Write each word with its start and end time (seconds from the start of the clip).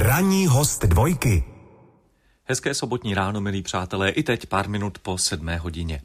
Ranní 0.00 0.46
host 0.46 0.84
dvojky. 0.84 1.44
Hezké 2.44 2.74
sobotní 2.74 3.14
ráno, 3.14 3.40
milí 3.40 3.62
přátelé, 3.62 4.10
i 4.10 4.22
teď 4.22 4.46
pár 4.46 4.68
minut 4.68 4.98
po 4.98 5.18
sedmé 5.18 5.56
hodině. 5.56 6.02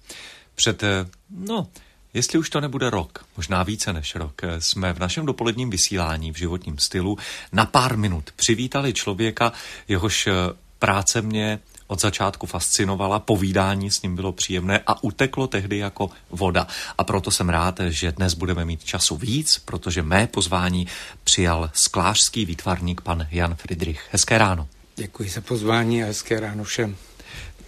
Před, 0.56 0.84
eh, 0.84 1.06
no, 1.30 1.68
jestli 2.14 2.40
už 2.40 2.50
to 2.50 2.62
nebude 2.62 2.90
rok, 2.90 3.26
možná 3.38 3.64
více 3.64 3.94
než 3.94 4.16
rok, 4.16 4.44
eh, 4.44 4.62
jsme 4.62 4.94
v 4.94 5.00
našem 5.00 5.26
dopoledním 5.26 5.70
vysílání 5.70 6.32
v 6.32 6.38
životním 6.38 6.78
stylu 6.78 7.18
na 7.52 7.66
pár 7.66 7.98
minut 7.98 8.32
přivítali 8.36 8.94
člověka, 8.94 9.54
jehož 9.88 10.28
eh, 10.28 10.34
práce 10.80 11.22
mě 11.22 11.60
od 11.94 12.02
začátku 12.02 12.48
fascinovala, 12.48 13.20
povídání 13.20 13.92
s 13.92 14.02
ním 14.02 14.16
bylo 14.16 14.32
příjemné 14.32 14.80
a 14.88 15.04
uteklo 15.04 15.48
tehdy 15.48 15.78
jako 15.78 16.10
voda. 16.32 16.68
A 16.98 17.04
proto 17.04 17.32
jsem 17.32 17.50
rád, 17.50 17.80
že 17.90 18.12
dnes 18.12 18.34
budeme 18.34 18.66
mít 18.66 18.84
času 18.84 19.18
víc, 19.18 19.62
protože 19.66 20.02
mé 20.02 20.28
pozvání 20.28 20.88
přijal 21.24 21.70
sklářský 21.74 22.46
výtvarník 22.46 23.02
pan 23.02 23.28
Jan 23.32 23.56
Friedrich. 23.56 24.08
Hezké 24.12 24.38
ráno. 24.38 24.68
Děkuji 24.96 25.30
za 25.30 25.42
pozvání 25.42 26.04
a 26.04 26.06
hezké 26.06 26.40
ráno 26.40 26.64
všem. 26.64 26.96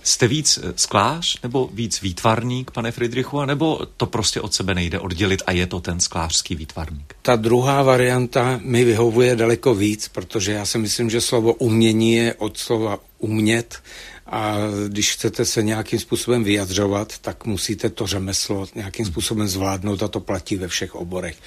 Jste 0.06 0.28
víc 0.28 0.60
eh, 0.64 0.74
sklář 0.76 1.38
nebo 1.44 1.70
víc 1.74 2.02
výtvarník, 2.02 2.72
pane 2.72 2.92
Friedrichu, 2.92 3.46
nebo 3.46 3.80
to 3.98 4.06
prostě 4.06 4.42
od 4.42 4.54
sebe 4.54 4.76
nejde 4.76 5.00
oddělit 5.00 5.42
a 5.46 5.52
je 5.52 5.68
to 5.68 5.80
ten 5.80 6.00
sklářský 6.00 6.56
výtvarník? 6.56 7.16
Ta 7.22 7.36
druhá 7.36 7.84
varianta 7.84 8.60
mi 8.64 8.84
vyhovuje 8.84 9.36
daleko 9.36 9.76
víc, 9.76 10.08
protože 10.08 10.52
já 10.52 10.66
si 10.66 10.78
myslím, 10.78 11.10
že 11.10 11.22
slovo 11.22 11.54
umění 11.54 12.14
je 12.14 12.34
od 12.34 12.58
slova 12.58 13.00
umět 13.18 13.76
a 14.26 14.58
když 14.88 15.14
chcete 15.14 15.46
se 15.46 15.64
nějakým 15.64 16.00
způsobem 16.00 16.44
vyjadřovat, 16.44 17.18
tak 17.18 17.46
musíte 17.46 17.90
to 17.90 18.08
řemeslo 18.08 18.68
nějakým 18.76 19.06
způsobem 19.06 19.48
zvládnout 19.48 20.04
a 20.04 20.08
to 20.08 20.20
platí 20.20 20.56
ve 20.56 20.68
všech 20.68 20.96
oborech. 20.96 21.38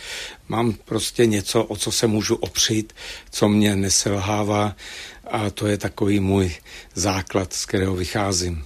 Mám 0.48 0.72
prostě 0.72 1.26
něco, 1.26 1.64
o 1.64 1.76
co 1.76 1.92
se 1.92 2.06
můžu 2.06 2.34
opřít, 2.34 2.92
co 3.30 3.48
mě 3.48 3.76
neselhává 3.76 4.76
a 5.32 5.50
to 5.50 5.66
je 5.66 5.78
takový 5.78 6.20
můj 6.20 6.54
základ, 6.94 7.52
z 7.52 7.66
kterého 7.66 7.96
vycházím. 7.96 8.64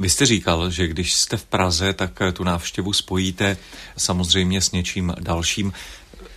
Vy 0.00 0.10
jste 0.10 0.26
říkal, 0.26 0.70
že 0.70 0.86
když 0.86 1.14
jste 1.14 1.36
v 1.36 1.44
Praze, 1.44 1.92
tak 1.92 2.18
tu 2.32 2.44
návštěvu 2.44 2.92
spojíte 2.92 3.56
samozřejmě 3.96 4.60
s 4.60 4.72
něčím 4.72 5.14
dalším. 5.20 5.72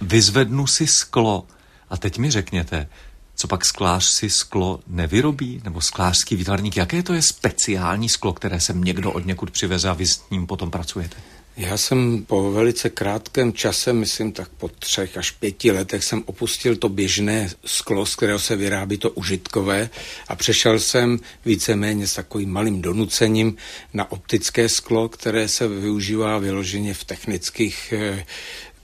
Vyzvednu 0.02 0.67
si 0.67 0.88
sklo 0.88 1.47
a 1.89 1.97
teď 1.97 2.17
mi 2.17 2.31
řekněte, 2.31 2.88
co 3.35 3.47
pak 3.47 3.66
sklář 3.66 4.05
si 4.05 4.30
sklo 4.30 4.80
nevyrobí? 4.88 5.61
Nebo 5.63 5.81
sklářský 5.81 6.35
výtvarník, 6.35 6.77
jaké 6.77 7.03
to 7.03 7.13
je 7.13 7.22
speciální 7.22 8.09
sklo, 8.09 8.33
které 8.33 8.59
sem 8.59 8.83
někdo 8.83 9.11
od 9.11 9.25
někud 9.25 9.52
přiveze 9.52 9.89
a 9.89 9.94
vy 9.94 10.07
s 10.07 10.23
ním 10.31 10.47
potom 10.47 10.72
pracujete? 10.72 11.17
Já 11.57 11.77
jsem 11.77 12.25
po 12.25 12.51
velice 12.51 12.89
krátkém 12.89 13.53
čase, 13.53 13.93
myslím 13.93 14.31
tak 14.31 14.49
po 14.49 14.67
třech 14.67 15.17
až 15.17 15.31
pěti 15.31 15.71
letech, 15.71 16.03
jsem 16.03 16.23
opustil 16.25 16.75
to 16.75 16.89
běžné 16.89 17.49
sklo, 17.65 18.05
z 18.05 18.15
kterého 18.15 18.39
se 18.39 18.55
vyrábí 18.55 18.97
to 18.97 19.09
užitkové 19.09 19.89
a 20.27 20.35
přešel 20.35 20.79
jsem 20.79 21.19
víceméně 21.45 22.07
s 22.07 22.13
takovým 22.13 22.51
malým 22.51 22.81
donucením 22.81 23.55
na 23.93 24.11
optické 24.11 24.69
sklo, 24.69 25.09
které 25.09 25.47
se 25.47 25.67
využívá 25.67 26.37
vyloženě 26.37 26.93
v 26.93 27.03
technických 27.03 27.93
eh, 27.97 28.25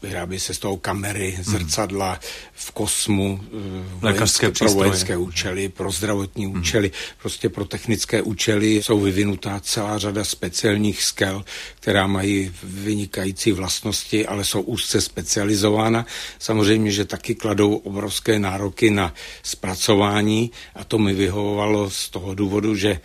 vyrábí 0.02 0.40
se 0.40 0.54
z 0.54 0.60
toho 0.60 0.78
kamery, 0.78 1.32
hmm. 1.32 1.44
zrcadla 1.44 2.20
v 2.54 2.72
kosmu, 2.72 3.40
eh, 3.44 3.86
vojenské, 4.00 4.52
pro 4.52 4.72
vojenské 4.72 5.18
účely, 5.18 5.70
pro 5.70 5.92
zdravotní 5.92 6.46
hmm. 6.46 6.60
účely, 6.60 6.92
prostě 7.22 7.50
pro 7.50 7.66
technické 7.66 8.22
účely 8.22 8.84
jsou 8.84 9.00
vyvinutá 9.00 9.60
celá 9.60 9.98
řada 9.98 10.24
speciálních 10.24 11.04
skel, 11.04 11.46
která 11.80 12.08
mají 12.08 12.52
vynikající 12.64 13.52
vlastnosti, 13.52 14.28
ale 14.28 14.46
jsou 14.46 14.62
úzce 14.62 15.02
specializována. 15.02 16.06
Samozřejmě, 16.40 16.92
že 16.92 17.06
taky 17.06 17.36
kladou 17.36 17.76
obrovské 17.76 18.40
nároky 18.40 18.90
na 18.90 19.14
zpracování 19.44 20.52
a 20.76 20.84
to 20.84 20.98
mi 20.98 21.14
vyhovovalo 21.14 21.90
z 21.90 22.10
toho 22.10 22.36
důvodu, 22.36 22.76
že 22.76 23.00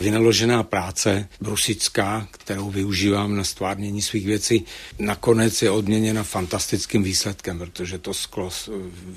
vynaložená 0.00 0.62
práce 0.62 1.28
brusická, 1.40 2.28
kterou 2.30 2.70
využívám 2.70 3.36
na 3.36 3.44
stvárnění 3.44 4.02
svých 4.02 4.26
věcí, 4.26 4.64
nakonec 4.98 5.62
je 5.62 5.70
odměněna 5.70 6.22
fantastickým 6.22 7.02
výsledkem, 7.02 7.58
protože 7.58 7.98
to 7.98 8.14
sklo 8.14 8.50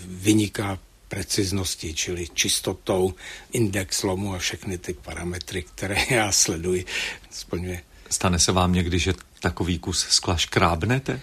vyniká 0.06 0.80
precizností, 1.08 1.94
čili 1.94 2.28
čistotou, 2.34 3.14
index 3.52 4.04
lomu 4.04 4.36
a 4.36 4.38
všechny 4.38 4.78
ty 4.78 4.94
parametry, 4.94 5.64
které 5.64 5.98
já 6.10 6.32
sleduji, 6.32 6.86
splňuje. 7.30 7.82
Stane 8.10 8.40
se 8.40 8.52
vám 8.52 8.74
někdy, 8.74 9.00
že 9.00 9.14
takový 9.40 9.80
kus 9.80 10.06
skla 10.10 10.38
škrábnete? 10.38 11.22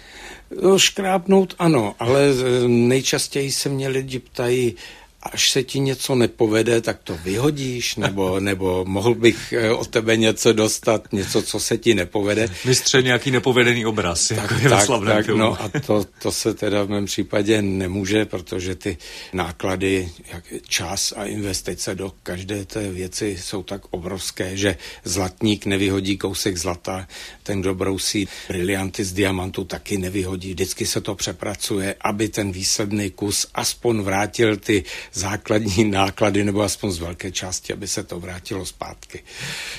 No, 0.63 0.79
škrábnout 0.79 1.55
ano, 1.59 1.95
ale 1.99 2.21
nejčastěji 2.67 3.53
se 3.53 3.69
mě 3.69 3.89
lidi 3.89 4.19
ptají, 4.19 4.77
až 5.23 5.51
se 5.51 5.63
ti 5.63 5.81
něco 5.81 6.15
nepovede, 6.15 6.81
tak 6.81 6.99
to 7.05 7.17
vyhodíš, 7.25 7.97
nebo, 7.97 8.41
nebo 8.51 8.85
mohl 8.85 9.15
bych 9.15 9.53
eh, 9.53 9.71
od 9.71 9.89
tebe 9.89 10.17
něco 10.17 10.53
dostat, 10.53 11.13
něco, 11.13 11.43
co 11.43 11.61
se 11.61 11.79
ti 11.79 11.95
nepovede. 11.95 12.49
Mistře 12.67 13.03
nějaký 13.03 13.31
nepovedený 13.31 13.87
obraz, 13.87 14.29
tak, 14.29 14.39
jako 14.39 14.55
je 14.55 14.69
tak, 14.69 14.89
tak, 15.05 15.25
filmu. 15.25 15.41
No 15.41 15.63
a 15.63 15.71
to, 15.87 16.05
to 16.23 16.33
se 16.33 16.55
teda 16.55 16.83
v 16.83 16.89
mém 16.89 17.05
případě 17.05 17.63
nemůže, 17.63 18.25
protože 18.25 18.75
ty 18.75 18.99
náklady, 19.33 20.09
jak 20.33 20.45
čas 20.69 21.13
a 21.17 21.25
investice 21.25 21.95
do 21.95 22.13
každé 22.23 22.65
té 22.65 22.91
věci 22.91 23.39
jsou 23.41 23.63
tak 23.63 23.83
obrovské, 23.91 24.57
že 24.57 24.77
zlatník 25.05 25.67
nevyhodí 25.67 26.17
kousek 26.17 26.57
zlata, 26.57 27.09
ten, 27.43 27.61
kdo 27.61 27.75
brousí 27.75 28.29
brilianty 28.49 29.05
z 29.05 29.13
diamantu, 29.13 29.65
taky 29.65 29.99
nevyhodí. 29.99 30.51
Vždycky 30.51 30.87
se 30.87 31.01
to 31.01 31.15
přepracuje, 31.15 31.95
aby 32.01 32.29
ten 32.29 32.53
výsledný 32.53 33.11
kus 33.11 33.47
aspoň 33.55 34.01
vrátil 34.01 34.57
ty 34.57 34.85
základní 35.13 35.85
náklady, 35.91 36.45
nebo 36.45 36.63
aspoň 36.63 36.91
z 36.91 36.99
velké 36.99 37.33
části, 37.33 37.73
aby 37.73 37.89
se 37.89 38.03
to 38.03 38.21
vrátilo 38.21 38.67
zpátky. 38.67 39.23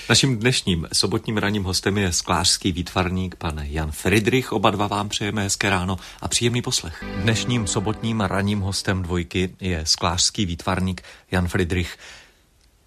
Naším 0.09 0.38
dnešním 0.38 0.88
sobotním 0.94 1.38
ranním 1.38 1.64
hostem 1.64 1.97
je 1.97 2.14
sklářský 2.14 2.72
výtvarník 2.72 3.36
pan 3.36 3.62
Jan 3.64 3.91
Friedrich. 3.91 4.52
Oba 4.52 4.72
dva 4.72 4.88
vám 4.88 5.09
přejeme 5.09 5.44
hezké 5.44 5.70
ráno 5.70 5.97
a 6.22 6.28
příjemný 6.28 6.62
poslech. 6.62 7.03
Dnešním 7.22 7.68
sobotním 7.68 8.22
ranním 8.22 8.59
hostem 8.59 9.02
dvojky 9.02 9.56
je 9.62 9.86
sklářský 9.86 10.46
výtvarník 10.46 11.02
Jan 11.31 11.47
Friedrich. 11.47 11.97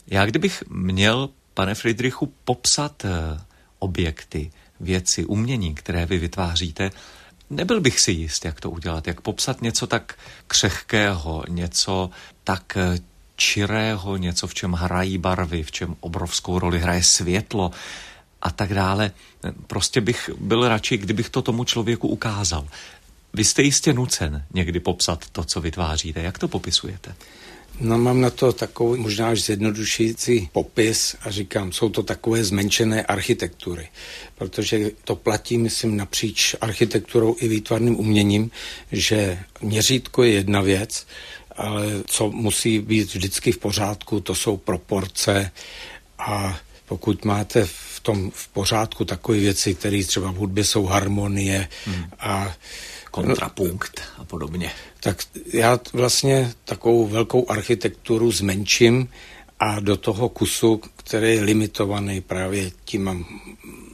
Já 0.07 0.27
kdybych 0.27 0.65
měl, 0.69 1.29
pane 1.55 1.75
Friedrichu, 1.75 2.33
popsat 2.45 3.05
eh, 3.05 3.41
objekty, 3.79 4.51
věci, 4.81 5.25
umění, 5.25 5.75
které 5.75 6.07
vy 6.07 6.19
vytváříte, 6.19 6.91
Nebyl 7.51 7.81
bych 7.81 8.01
si 8.01 8.13
jist, 8.13 8.45
jak 8.45 8.61
to 8.61 8.71
udělat, 8.71 9.07
jak 9.07 9.21
popsat 9.21 9.63
něco 9.63 9.87
tak 9.87 10.19
křehkého, 10.47 11.45
něco 11.49 12.11
tak 12.45 12.77
eh, 12.77 12.99
čirého, 13.37 14.17
něco, 14.17 14.47
v 14.47 14.55
čem 14.55 14.73
hrají 14.73 15.19
barvy, 15.19 15.63
v 15.63 15.73
čem 15.73 15.97
obrovskou 16.01 16.59
roli 16.59 16.79
hraje 16.79 17.03
světlo 17.03 17.71
a 18.43 18.51
tak 18.51 18.75
dále. 18.75 19.11
Prostě 19.67 20.01
bych 20.01 20.31
byl 20.39 20.69
radši, 20.69 20.97
kdybych 20.97 21.29
to 21.29 21.43
tomu 21.43 21.65
člověku 21.65 22.09
ukázal. 22.09 22.69
Vy 23.35 23.45
jste 23.45 23.63
jistě 23.63 23.93
nucen 23.93 24.45
někdy 24.55 24.81
popsat 24.81 25.31
to, 25.33 25.45
co 25.45 25.61
vytváříte. 25.61 26.23
Jak 26.23 26.39
to 26.39 26.49
popisujete? 26.49 27.15
No 27.81 27.99
mám 27.99 28.21
na 28.21 28.31
to 28.31 28.53
takový 28.53 29.01
možná 29.01 29.29
až 29.29 29.43
zjednodušující 29.43 30.49
popis 30.53 31.17
a 31.21 31.31
říkám, 31.31 31.73
jsou 31.73 31.89
to 31.89 32.03
takové 32.03 32.45
zmenšené 32.45 33.03
architektury, 33.03 33.89
protože 34.39 34.91
to 35.05 35.17
platí, 35.17 35.59
myslím, 35.59 35.97
napříč 35.97 36.57
architekturou 36.61 37.37
i 37.39 37.49
výtvarným 37.49 38.01
uměním, 38.01 38.51
že 38.93 39.39
měřítko 39.61 40.23
je 40.23 40.33
jedna 40.33 40.61
věc, 40.61 41.07
ale 41.57 41.87
co 42.07 42.31
musí 42.31 42.79
být 42.79 43.15
vždycky 43.15 43.53
v 43.53 43.59
pořádku, 43.59 44.21
to 44.21 44.35
jsou 44.35 44.57
proporce 44.57 45.51
a 46.19 46.59
pokud 46.87 47.25
máte 47.25 47.65
v 47.65 48.01
tom 48.03 48.31
v 48.35 48.49
pořádku 48.49 49.05
takové 49.05 49.39
věci, 49.39 49.75
které 49.75 50.05
třeba 50.05 50.31
v 50.31 50.35
hudbě 50.37 50.65
jsou 50.65 50.85
harmonie 50.85 51.69
hmm. 51.87 52.05
a 52.21 52.55
kontrapunkt 53.11 54.01
a 54.19 54.25
podobně. 54.25 54.71
Tak 55.01 55.23
já 55.53 55.81
vlastně 55.93 56.53
takovou 56.65 57.07
velkou 57.07 57.51
architekturu 57.51 58.33
zmenším 58.33 59.09
a 59.61 59.81
do 59.81 59.97
toho 59.97 60.29
kusu, 60.29 60.81
který 60.97 61.35
je 61.35 61.43
limitovaný 61.43 62.21
právě 62.21 62.71
těma 62.85 63.17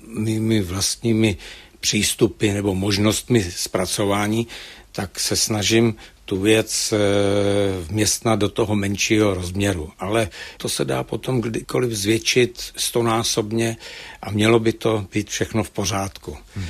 mými 0.06 0.62
vlastními 0.62 1.36
přístupy 1.80 2.52
nebo 2.52 2.74
možnostmi 2.74 3.44
zpracování, 3.50 4.46
tak 4.92 5.20
se 5.20 5.36
snažím 5.36 5.94
tu 6.30 6.40
věc 6.40 6.92
eh, 6.92 6.98
vměstnat 7.82 8.38
do 8.38 8.48
toho 8.48 8.76
menšího 8.76 9.34
rozměru. 9.34 9.90
Ale 9.98 10.28
to 10.56 10.68
se 10.68 10.84
dá 10.84 11.02
potom 11.02 11.40
kdykoliv 11.40 11.92
zvětšit 11.92 12.72
stonásobně 12.76 13.76
a 14.22 14.30
mělo 14.30 14.58
by 14.58 14.72
to 14.72 15.06
být 15.12 15.30
všechno 15.30 15.64
v 15.64 15.70
pořádku. 15.70 16.36
Hmm. 16.54 16.66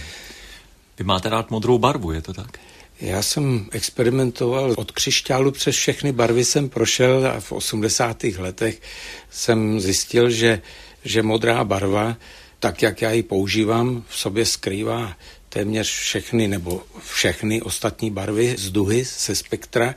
Vy 0.98 1.04
máte 1.04 1.28
rád 1.28 1.50
modrou 1.50 1.78
barvu, 1.78 2.12
je 2.12 2.22
to 2.22 2.32
tak? 2.32 2.58
Já 3.00 3.22
jsem 3.22 3.68
experimentoval 3.72 4.74
od 4.76 4.92
křišťálu 4.92 5.50
přes 5.50 5.76
všechny 5.76 6.12
barvy 6.12 6.44
jsem 6.44 6.68
prošel 6.68 7.26
a 7.26 7.40
v 7.40 7.52
80. 7.52 8.24
letech 8.24 8.80
jsem 9.30 9.80
zjistil, 9.80 10.30
že, 10.30 10.62
že 11.04 11.22
modrá 11.22 11.64
barva, 11.64 12.16
tak 12.58 12.82
jak 12.82 13.02
já 13.02 13.10
ji 13.10 13.22
používám, 13.22 14.04
v 14.08 14.16
sobě 14.16 14.46
skrývá 14.46 15.16
téměř 15.50 15.91
všechny 15.91 16.49
nebo 16.49 16.82
všechny 17.12 17.62
ostatní 17.62 18.11
barvy 18.11 18.55
z 18.58 18.70
duhy, 18.70 19.05
se 19.05 19.37
spektra 19.37 19.94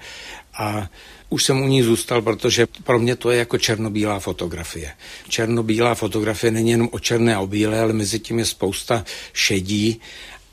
a 0.53 0.89
už 1.29 1.43
jsem 1.43 1.61
u 1.61 1.67
ní 1.67 1.81
zůstal, 1.81 2.21
protože 2.21 2.67
pro 2.83 2.99
mě 2.99 3.15
to 3.15 3.31
je 3.31 3.39
jako 3.39 3.57
černobílá 3.57 4.19
fotografie. 4.19 4.91
Černobílá 5.29 5.95
fotografie 5.95 6.51
není 6.51 6.71
jenom 6.71 6.89
o 6.91 6.99
černé 6.99 7.35
a 7.35 7.39
o 7.39 7.47
bílé, 7.47 7.79
ale 7.79 7.93
mezi 7.93 8.19
tím 8.19 8.39
je 8.39 8.45
spousta 8.45 9.05
šedí 9.33 10.01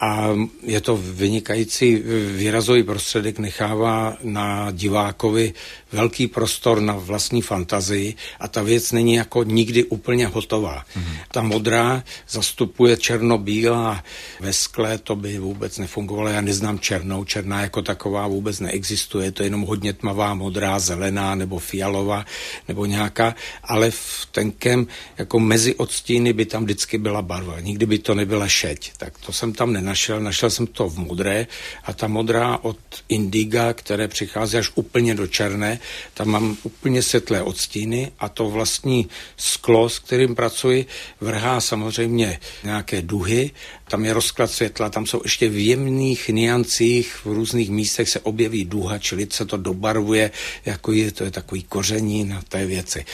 a 0.00 0.29
je 0.62 0.81
to 0.81 0.97
vynikající 0.97 2.02
výrazový 2.37 2.82
prostředek, 2.82 3.38
nechává 3.38 4.17
na 4.23 4.70
divákovi 4.70 5.52
velký 5.93 6.26
prostor 6.26 6.81
na 6.81 6.93
vlastní 6.93 7.43
fantazii 7.43 8.14
a 8.41 8.49
ta 8.49 8.62
věc 8.62 8.93
není 8.93 9.14
jako 9.14 9.44
nikdy 9.44 9.85
úplně 9.85 10.26
hotová. 10.26 10.85
Mm-hmm. 10.97 11.17
Ta 11.32 11.43
modrá 11.43 12.05
zastupuje 12.29 12.97
černobílá 12.97 14.05
ve 14.41 14.52
skle, 14.52 14.99
to 14.99 15.17
by 15.17 15.38
vůbec 15.38 15.79
nefungovalo. 15.79 16.29
Já 16.29 16.41
neznám 16.41 16.79
černou, 16.79 17.25
černá 17.25 17.61
jako 17.61 17.82
taková 17.82 18.26
vůbec 18.26 18.61
neexistuje, 18.61 19.26
je 19.26 19.32
to 19.32 19.43
jenom 19.43 19.62
hodně 19.62 19.93
tmavá, 19.93 20.35
modrá, 20.35 20.79
zelená 20.79 21.35
nebo 21.35 21.58
fialová 21.58 22.25
nebo 22.69 22.87
nějaká, 22.87 23.35
ale 23.64 23.91
v 23.91 24.29
tenkém 24.32 24.87
jako 25.19 25.41
mezi 25.41 25.75
odstíny 25.75 26.32
by 26.32 26.44
tam 26.44 26.64
vždycky 26.64 26.99
byla 26.99 27.23
barva. 27.23 27.61
Nikdy 27.61 27.87
by 27.87 27.99
to 27.99 28.14
nebyla 28.14 28.49
šeť. 28.49 28.93
Tak 28.96 29.19
to 29.19 29.32
jsem 29.32 29.53
tam 29.53 29.73
nenašel. 29.73 29.89
Našel 30.19 30.50
jsem 30.50 30.66
to 30.66 30.88
v 30.88 30.98
modré 30.98 31.46
a 31.84 31.92
ta 31.92 32.08
modrá 32.08 32.58
od 32.62 32.78
indiga, 33.08 33.72
které 33.72 34.08
přichází 34.08 34.58
až 34.58 34.70
úplně 34.75 35.14
do 35.14 35.26
černé, 35.26 35.78
tam 36.14 36.28
mám 36.28 36.56
úplně 36.62 37.02
světlé 37.02 37.42
odstíny 37.42 38.12
a 38.19 38.28
to 38.28 38.50
vlastní 38.50 39.08
sklo, 39.37 39.88
s 39.88 39.98
kterým 39.98 40.34
pracuji, 40.34 40.87
vrhá 41.20 41.60
samozřejmě 41.60 42.40
nějaké 42.64 43.02
duhy, 43.02 43.50
tam 43.88 44.04
je 44.04 44.12
rozklad 44.12 44.50
světla, 44.50 44.90
tam 44.90 45.06
jsou 45.06 45.20
ještě 45.25 45.48
v 45.48 45.66
jemných 45.66 46.28
niancích, 46.28 47.14
v 47.25 47.26
různých 47.26 47.70
místech 47.70 48.08
se 48.08 48.20
objeví 48.20 48.64
duha, 48.64 48.98
čili 48.98 49.26
se 49.31 49.46
to 49.46 49.56
dobarvuje, 49.56 50.31
jako 50.64 50.93
je, 50.93 51.12
to 51.12 51.25
je 51.25 51.31
takový 51.31 51.62
koření 51.62 52.25
na 52.25 52.43
té 52.48 52.66
věci. 52.66 53.04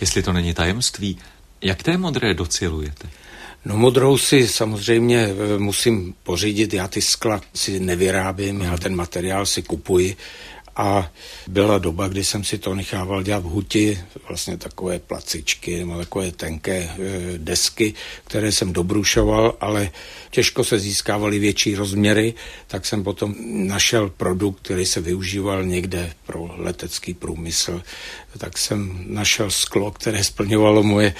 Jestli 0.00 0.22
to 0.22 0.32
není 0.32 0.54
tajemství, 0.54 1.18
jak 1.62 1.82
té 1.82 1.98
modré 1.98 2.34
docilujete? 2.34 3.08
No 3.68 3.76
modrou 3.76 4.18
si 4.18 4.48
samozřejmě 4.48 5.18
e, 5.18 5.58
musím 5.58 6.14
pořídit, 6.22 6.74
já 6.74 6.88
ty 6.88 7.02
skla 7.02 7.40
si 7.54 7.80
nevyrábím, 7.80 8.60
já 8.60 8.76
ten 8.76 8.96
materiál 8.96 9.46
si 9.46 9.62
kupuji. 9.62 10.16
A 10.76 11.12
byla 11.46 11.78
doba, 11.78 12.08
kdy 12.08 12.24
jsem 12.24 12.44
si 12.44 12.58
to 12.58 12.74
nechával 12.74 13.22
dělat 13.22 13.42
v 13.42 13.48
huti, 13.48 14.00
vlastně 14.28 14.56
takové 14.56 14.98
placičky 14.98 15.78
nebo 15.78 15.98
takové 15.98 16.32
tenké 16.32 16.76
e, 16.76 16.90
desky, 17.36 17.94
které 18.24 18.52
jsem 18.52 18.72
dobrušoval, 18.72 19.56
ale 19.60 19.90
těžko 20.30 20.64
se 20.64 20.78
získávaly 20.78 21.38
větší 21.38 21.74
rozměry, 21.74 22.34
tak 22.66 22.86
jsem 22.86 23.04
potom 23.04 23.34
našel 23.48 24.10
produkt, 24.10 24.58
který 24.62 24.86
se 24.86 25.00
využíval 25.00 25.64
někde 25.64 26.12
pro 26.26 26.50
letecký 26.56 27.14
průmysl, 27.14 27.82
tak 28.38 28.58
jsem 28.58 29.04
našel 29.06 29.50
sklo, 29.50 29.90
které 29.90 30.24
splňovalo 30.24 30.82
moje 30.82 31.14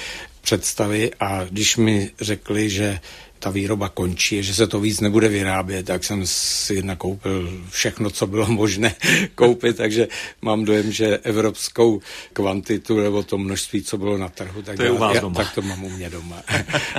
představy 0.49 1.11
a 1.21 1.45
když 1.45 1.77
mi 1.77 2.11
řekli, 2.21 2.71
že 2.71 3.01
ta 3.39 3.51
výroba 3.51 3.89
končí, 3.89 4.43
že 4.43 4.55
se 4.55 4.67
to 4.67 4.81
víc 4.81 5.01
nebude 5.01 5.29
vyrábět, 5.29 5.87
tak 5.87 6.05
jsem 6.05 6.23
si 6.27 6.83
nakoupil 6.83 7.63
všechno, 7.71 8.11
co 8.11 8.27
bylo 8.27 8.47
možné 8.47 8.95
koupit, 9.35 9.77
takže 9.77 10.09
mám 10.43 10.65
dojem, 10.65 10.93
že 10.93 11.19
evropskou 11.19 12.01
kvantitu 12.33 13.01
nebo 13.01 13.23
to 13.23 13.39
množství, 13.39 13.83
co 13.83 13.99
bylo 13.99 14.19
na 14.19 14.29
trhu, 14.29 14.63
tak, 14.63 14.77
to, 14.77 14.83
je 14.83 14.91
u 14.91 14.99
vás 14.99 15.15
já, 15.15 15.21
doma. 15.21 15.35
tak 15.35 15.55
to 15.55 15.63
mám 15.63 15.85
u 15.85 15.91
mě 15.91 16.11
doma. 16.11 16.43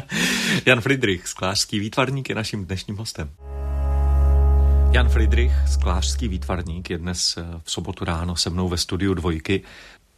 Jan 0.66 0.82
Friedrich, 0.82 1.28
sklářský 1.28 1.80
výtvarník, 1.80 2.30
je 2.30 2.36
naším 2.36 2.66
dnešním 2.66 2.98
hostem. 2.98 3.30
Jan 4.92 5.10
Friedrich, 5.10 5.54
sklářský 5.72 6.28
výtvarník, 6.28 6.90
je 6.90 6.98
dnes 6.98 7.38
eh, 7.38 7.44
v 7.64 7.72
sobotu 7.72 8.06
ráno 8.06 8.36
se 8.36 8.50
mnou 8.50 8.70
ve 8.70 8.78
studiu 8.78 9.14
Dvojky. 9.14 9.62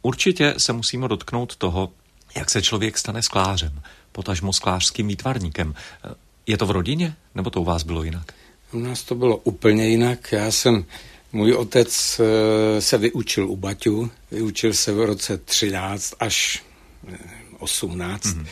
Určitě 0.02 0.54
se 0.58 0.72
musíme 0.72 1.08
dotknout 1.08 1.56
toho, 1.56 1.92
jak 2.34 2.50
se 2.50 2.62
člověk 2.62 2.98
stane 2.98 3.22
sklářem 3.22 3.82
potažmo 4.12 4.52
sklářským 4.52 5.08
výtvarníkem. 5.08 5.74
Je 6.46 6.56
to 6.58 6.66
v 6.66 6.70
rodině, 6.70 7.14
nebo 7.34 7.50
to 7.50 7.60
u 7.60 7.64
vás 7.64 7.82
bylo 7.82 8.02
jinak? 8.02 8.32
U 8.72 8.78
nás 8.78 9.02
to 9.02 9.14
bylo 9.14 9.36
úplně 9.36 9.88
jinak. 9.88 10.32
Já 10.32 10.50
jsem, 10.50 10.84
můj 11.32 11.54
otec 11.54 12.20
eh, 12.20 12.80
se 12.80 12.98
vyučil 12.98 13.50
u 13.50 13.56
Baťu, 13.56 14.10
vyučil 14.30 14.74
se 14.74 14.92
v 14.92 15.06
roce 15.06 15.38
13 15.38 16.14
až 16.20 16.62
18. 17.58 18.24
Mm-hmm. 18.24 18.46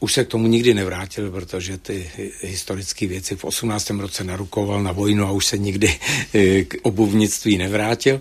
Už 0.00 0.12
se 0.12 0.24
k 0.24 0.28
tomu 0.28 0.46
nikdy 0.46 0.74
nevrátil, 0.74 1.30
protože 1.30 1.78
ty 1.78 2.10
historické 2.40 3.06
věci 3.06 3.36
v 3.36 3.44
18. 3.44 3.90
roce 3.90 4.24
narukoval 4.24 4.82
na 4.82 4.92
vojnu 4.92 5.26
a 5.26 5.30
už 5.30 5.46
se 5.46 5.58
nikdy 5.58 6.00
eh, 6.34 6.64
k 6.64 6.74
obuvnictví 6.82 7.58
nevrátil. 7.58 8.20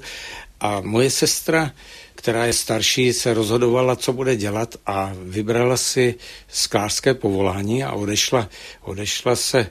A 0.60 0.82
moje 0.82 1.10
sestra 1.10 1.72
která 2.18 2.46
je 2.46 2.54
starší, 2.54 3.14
se 3.14 3.34
rozhodovala, 3.34 3.96
co 3.96 4.14
bude 4.14 4.36
dělat 4.36 4.76
a 4.86 5.12
vybrala 5.24 5.78
si 5.78 6.16
sklářské 6.48 7.14
povolání 7.14 7.84
a 7.84 7.92
odešla, 7.92 8.50
odešla 8.82 9.36
se 9.36 9.70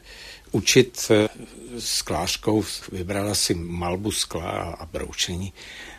učit 0.52 1.10
eh, 1.10 1.28
sklářkou, 1.78 2.64
vybrala 2.92 3.34
si 3.34 3.54
malbu 3.54 4.10
skla 4.10 4.50
a 4.78 4.86
broučení. 4.86 5.52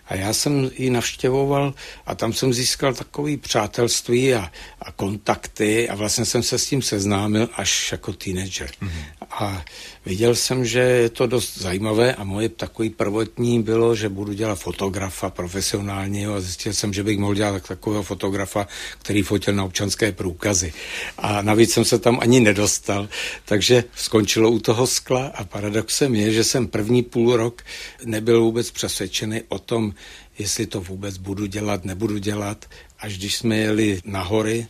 A 0.07 0.15
já 0.15 0.33
jsem 0.33 0.71
ji 0.77 0.89
navštěvoval 0.89 1.73
a 2.05 2.15
tam 2.15 2.33
jsem 2.33 2.53
získal 2.53 2.93
takový 2.93 3.37
přátelství 3.37 4.33
a, 4.33 4.51
a 4.81 4.91
kontakty 4.91 5.89
a 5.89 5.95
vlastně 5.95 6.25
jsem 6.25 6.43
se 6.43 6.57
s 6.59 6.65
tím 6.65 6.81
seznámil 6.81 7.49
až 7.53 7.91
jako 7.91 8.13
teenager. 8.13 8.69
Mm-hmm. 8.81 9.03
A 9.31 9.65
viděl 10.05 10.35
jsem, 10.35 10.65
že 10.65 10.79
je 10.79 11.09
to 11.09 11.27
dost 11.27 11.57
zajímavé 11.57 12.15
a 12.15 12.23
moje 12.23 12.49
takový 12.49 12.89
prvotní 12.89 13.63
bylo, 13.63 13.95
že 13.95 14.09
budu 14.09 14.33
dělat 14.33 14.55
fotografa 14.55 15.29
profesionálního 15.29 16.35
a 16.35 16.41
zjistil 16.41 16.73
jsem, 16.73 16.93
že 16.93 17.03
bych 17.03 17.17
mohl 17.17 17.35
dělat 17.35 17.67
takového 17.67 18.03
fotografa, 18.03 18.67
který 18.99 19.21
fotil 19.21 19.53
na 19.53 19.63
občanské 19.63 20.11
průkazy. 20.11 20.73
A 21.17 21.41
navíc 21.41 21.73
jsem 21.73 21.85
se 21.85 21.99
tam 21.99 22.19
ani 22.21 22.39
nedostal, 22.39 23.09
takže 23.45 23.83
skončilo 23.95 24.51
u 24.51 24.59
toho 24.59 24.87
skla 24.87 25.31
a 25.35 25.43
paradoxem 25.43 26.15
je, 26.15 26.31
že 26.31 26.43
jsem 26.43 26.67
první 26.67 27.03
půl 27.03 27.37
rok 27.37 27.61
nebyl 28.05 28.41
vůbec 28.41 28.71
přesvědčený 28.71 29.41
o 29.47 29.59
tom, 29.59 29.93
jestli 30.39 30.65
to 30.65 30.81
vůbec 30.81 31.17
budu 31.17 31.45
dělat, 31.45 31.85
nebudu 31.85 32.17
dělat. 32.17 32.65
Až 32.99 33.17
když 33.17 33.35
jsme 33.35 33.57
jeli 33.57 34.01
na 34.05 34.21
hory, 34.21 34.67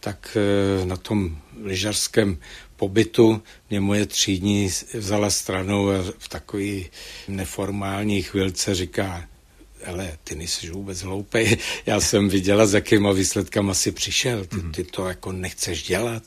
tak 0.00 0.36
eh, 0.36 0.84
na 0.86 0.96
tom 0.96 1.38
lyžařském 1.62 2.38
pobytu 2.78 3.42
mě 3.70 3.80
moje 3.80 4.06
třídní 4.06 4.70
vzala 4.94 5.30
stranou 5.30 5.90
a 5.90 5.94
v 6.18 6.28
takový 6.28 6.86
neformální 7.28 8.22
chvilce 8.22 8.74
říká, 8.74 9.28
ale 9.86 10.18
ty 10.24 10.34
nejsi 10.34 10.70
vůbec 10.70 11.02
hloupej. 11.02 11.56
Já 11.86 12.00
jsem 12.00 12.28
viděla, 12.28 12.66
s 12.66 12.74
jakýma 12.74 13.12
výsledkama 13.12 13.74
si 13.74 13.92
přišel. 13.92 14.44
Ty, 14.44 14.56
mhm. 14.56 14.72
ty 14.72 14.84
to 14.84 15.08
jako 15.08 15.32
nechceš 15.32 15.82
dělat. 15.82 16.22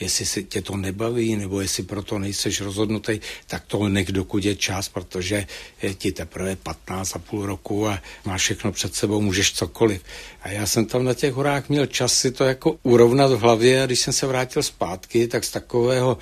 Jestli 0.00 0.26
si 0.26 0.44
tě 0.44 0.62
to 0.62 0.76
nebaví, 0.76 1.36
nebo 1.36 1.60
jestli 1.60 1.82
proto 1.82 2.18
nejseš 2.18 2.60
rozhodnutý, 2.60 3.20
tak 3.46 3.64
to 3.66 3.88
nech 3.88 4.12
dokud 4.12 4.44
je 4.44 4.56
čas, 4.56 4.88
protože 4.88 5.46
je 5.82 5.94
ti 5.94 6.12
teprve 6.12 6.56
15 6.56 7.16
a 7.16 7.18
půl 7.18 7.46
roku 7.46 7.88
a 7.88 8.02
máš 8.24 8.42
všechno 8.42 8.72
před 8.72 8.94
sebou, 8.94 9.20
můžeš 9.20 9.52
cokoliv. 9.52 10.02
A 10.42 10.50
já 10.50 10.66
jsem 10.66 10.86
tam 10.86 11.04
na 11.04 11.14
těch 11.14 11.32
horách 11.32 11.68
měl 11.68 11.86
čas 11.86 12.14
si 12.14 12.30
to 12.30 12.44
jako 12.44 12.78
urovnat 12.82 13.32
v 13.32 13.38
hlavě 13.38 13.82
a 13.82 13.86
když 13.86 14.00
jsem 14.00 14.12
se 14.12 14.26
vrátil 14.26 14.62
zpátky, 14.62 15.28
tak 15.28 15.44
z 15.44 15.50
takového 15.50 16.18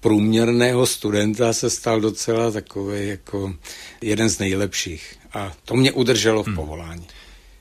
průměrného 0.00 0.86
studenta 0.86 1.52
se 1.52 1.70
stal 1.70 2.00
docela 2.00 2.50
takový 2.50 3.08
jako 3.08 3.54
jeden 4.02 4.28
z 4.28 4.38
nejlepších. 4.38 5.17
A 5.32 5.52
to 5.64 5.74
mě 5.74 5.92
udrželo 5.92 6.42
v 6.42 6.46
hmm. 6.46 6.56
povolání. 6.56 7.06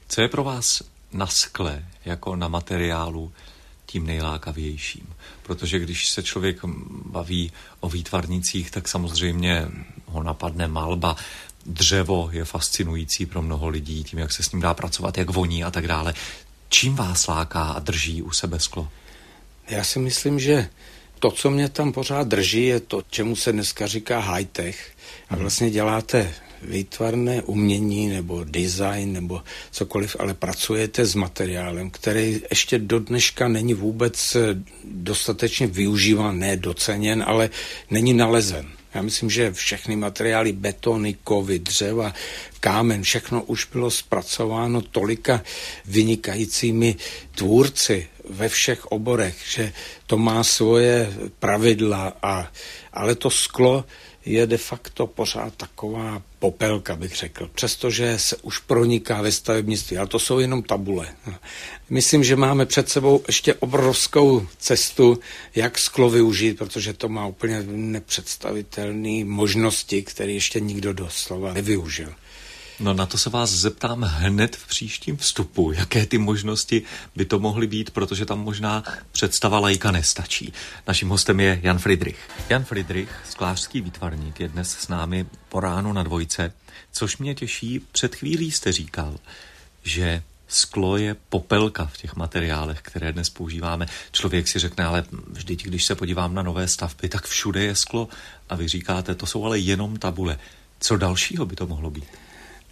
Co 0.08 0.22
je 0.22 0.28
pro 0.28 0.44
vás 0.44 0.84
na 1.12 1.28
skle, 1.28 1.86
jako 2.06 2.36
na 2.36 2.48
materiálu, 2.48 3.32
tím 3.86 4.06
nejlákavějším? 4.06 5.08
Protože 5.44 5.80
když 5.80 6.10
se 6.10 6.24
člověk 6.24 6.58
baví 7.06 7.52
o 7.80 7.90
výtvarnicích, 7.90 8.72
tak 8.72 8.88
samozřejmě 8.88 9.68
ho 10.06 10.24
napadne 10.24 10.68
malba. 10.68 11.16
Dřevo 11.66 12.30
je 12.32 12.46
fascinující 12.46 13.26
pro 13.26 13.42
mnoho 13.42 13.68
lidí, 13.68 14.04
tím, 14.04 14.20
jak 14.20 14.32
se 14.32 14.44
s 14.44 14.52
ním 14.52 14.62
dá 14.62 14.74
pracovat, 14.74 15.18
jak 15.18 15.30
voní 15.30 15.64
a 15.64 15.72
tak 15.72 15.88
dále. 15.88 16.14
Čím 16.70 16.96
vás 16.96 17.28
láká 17.28 17.64
a 17.64 17.80
drží 17.80 18.22
u 18.22 18.32
sebe 18.32 18.60
sklo? 18.60 18.90
Já 19.70 19.84
si 19.84 20.00
myslím, 20.00 20.40
že 20.40 20.70
to, 21.20 21.32
co 21.32 21.52
mě 21.52 21.70
tam 21.70 21.92
pořád 21.92 22.28
drží, 22.28 22.66
je 22.66 22.80
to, 22.80 23.04
čemu 23.10 23.36
se 23.36 23.52
dneska 23.52 23.88
říká 23.88 24.20
high-tech. 24.20 24.96
A 25.30 25.34
hmm. 25.34 25.42
vlastně 25.42 25.70
děláte 25.70 26.34
výtvarné 26.62 27.42
umění 27.42 28.08
nebo 28.08 28.44
design 28.44 29.14
nebo 29.14 29.42
cokoliv, 29.72 30.16
ale 30.20 30.34
pracujete 30.34 31.06
s 31.06 31.16
materiálem, 31.16 31.90
který 31.90 32.42
ještě 32.50 32.80
do 32.80 33.00
dneška 33.00 33.48
není 33.48 33.74
vůbec 33.74 34.38
dostatečně 34.84 35.68
využíván, 35.68 36.40
ne 36.40 36.58
doceněn, 36.58 37.24
ale 37.28 37.50
není 37.92 38.14
nalezen. 38.14 38.78
Já 38.94 39.02
myslím, 39.02 39.30
že 39.30 39.54
všechny 39.54 39.96
materiály, 39.96 40.52
betony, 40.52 41.18
kovy, 41.24 41.60
dřeva, 41.60 42.14
kámen, 42.60 43.04
všechno 43.04 43.44
už 43.44 43.66
bylo 43.66 43.92
zpracováno 43.92 44.82
tolika 44.82 45.44
vynikajícími 45.86 46.96
tvůrci 47.36 48.08
ve 48.30 48.50
všech 48.50 48.86
oborech, 48.86 49.36
že 49.50 49.74
to 50.06 50.18
má 50.18 50.44
svoje 50.44 51.14
pravidla, 51.40 52.14
a, 52.22 52.52
ale 52.94 53.16
to 53.16 53.30
sklo 53.30 53.86
je 54.28 54.48
de 54.48 54.58
facto 54.58 55.08
pořád 55.08 55.56
taková 55.56 56.22
popelka, 56.40 56.96
bych 56.96 57.16
řekl. 57.16 57.50
Přestože 57.54 58.20
se 58.20 58.36
už 58.42 58.60
proniká 58.60 59.22
ve 59.22 59.32
stavebnictví, 59.32 59.98
ale 59.98 60.08
to 60.08 60.20
jsou 60.20 60.40
jenom 60.40 60.64
tabule. 60.64 61.08
Myslím, 61.90 62.24
že 62.24 62.36
máme 62.36 62.66
před 62.66 62.90
sebou 62.90 63.24
ještě 63.28 63.54
obrovskou 63.54 64.48
cestu, 64.58 65.20
jak 65.56 65.80
sklo 65.80 66.10
využít, 66.10 66.58
protože 66.58 66.94
to 66.94 67.10
má 67.10 67.28
úplně 67.28 67.64
nepředstavitelné 67.68 69.26
možnosti, 69.26 70.04
které 70.04 70.32
ještě 70.32 70.60
nikdo 70.60 70.94
doslova 70.94 71.54
nevyužil. 71.54 72.14
No 72.80 72.94
na 72.94 73.06
to 73.06 73.18
se 73.18 73.30
vás 73.30 73.50
zeptám 73.50 74.02
hned 74.02 74.56
v 74.56 74.68
příštím 74.68 75.18
vstupu. 75.18 75.72
Jaké 75.72 76.06
ty 76.06 76.18
možnosti 76.18 76.82
by 77.16 77.26
to 77.26 77.40
mohly 77.40 77.68
být, 77.68 77.92
protože 77.92 78.26
tam 78.26 78.40
možná 78.40 78.84
představa 79.12 79.60
lajka 79.60 79.92
nestačí. 79.92 80.54
Naším 80.88 81.10
hostem 81.10 81.40
je 81.40 81.60
Jan 81.64 81.80
Friedrich. 81.80 82.30
Jan 82.50 82.64
Friedrich, 82.64 83.10
sklářský 83.30 83.82
výtvarník, 83.82 84.40
je 84.40 84.48
dnes 84.48 84.70
s 84.70 84.88
námi 84.88 85.26
po 85.50 85.60
ránu 85.60 85.94
na 85.94 86.04
dvojce, 86.04 86.54
což 86.92 87.18
mě 87.18 87.36
těší. 87.36 87.82
Před 87.92 88.16
chvílí 88.16 88.52
jste 88.52 88.72
říkal, 88.72 89.20
že 89.84 90.24
sklo 90.48 90.98
je 90.98 91.16
popelka 91.30 91.86
v 91.86 91.98
těch 91.98 92.16
materiálech, 92.16 92.82
které 92.82 93.14
dnes 93.14 93.30
používáme. 93.30 93.86
Člověk 94.12 94.48
si 94.48 94.60
řekne, 94.60 94.86
ale 94.86 95.04
vždyť, 95.28 95.64
když 95.64 95.86
se 95.86 95.96
podívám 95.96 96.36
na 96.36 96.42
nové 96.42 96.68
stavby, 96.68 97.10
tak 97.10 97.28
všude 97.28 97.64
je 97.64 97.76
sklo. 97.76 98.08
A 98.50 98.56
vy 98.56 98.68
říkáte, 98.68 99.16
to 99.16 99.26
jsou 99.26 99.46
ale 99.46 99.60
jenom 99.60 99.98
tabule. 99.98 100.40
Co 100.80 100.98
dalšího 100.98 101.46
by 101.46 101.56
to 101.56 101.68
mohlo 101.68 101.90
být? 101.90 102.27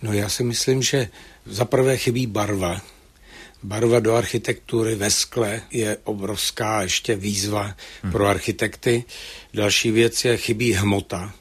No 0.06 0.14
já 0.14 0.30
si 0.30 0.44
myslím, 0.44 0.82
že 0.82 1.08
za 1.46 1.66
prvé 1.66 1.98
chybí 1.98 2.28
barva. 2.28 2.82
Barva 3.64 4.00
do 4.00 4.16
architektury 4.16 4.96
ve 4.96 5.12
skle 5.12 5.62
je 5.72 5.98
obrovská 6.04 6.82
ještě 6.82 7.16
výzva 7.16 7.76
hmm. 8.04 8.12
pro 8.12 8.28
architekty. 8.28 9.04
Další 9.54 9.92
věc 9.92 10.26
je 10.26 10.38
chybí 10.38 10.74
hmota. 10.74 11.34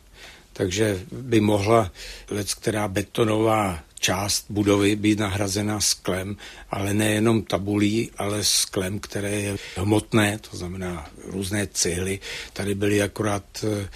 Takže 0.52 1.00
by 1.12 1.40
mohla 1.40 1.92
věc, 2.30 2.54
která 2.54 2.88
betonová 2.88 3.83
část 4.00 4.44
budovy 4.48 4.96
být 4.96 5.18
nahrazena 5.18 5.80
sklem, 5.80 6.36
ale 6.70 6.94
nejenom 6.94 7.42
tabulí, 7.42 8.10
ale 8.18 8.44
sklem, 8.44 8.98
které 8.98 9.30
je 9.30 9.56
hmotné, 9.76 10.38
to 10.50 10.56
znamená 10.56 11.08
různé 11.24 11.66
cihly. 11.66 12.20
Tady 12.52 12.74
byly 12.74 13.02
akorát 13.02 13.44
eh, 13.64 13.88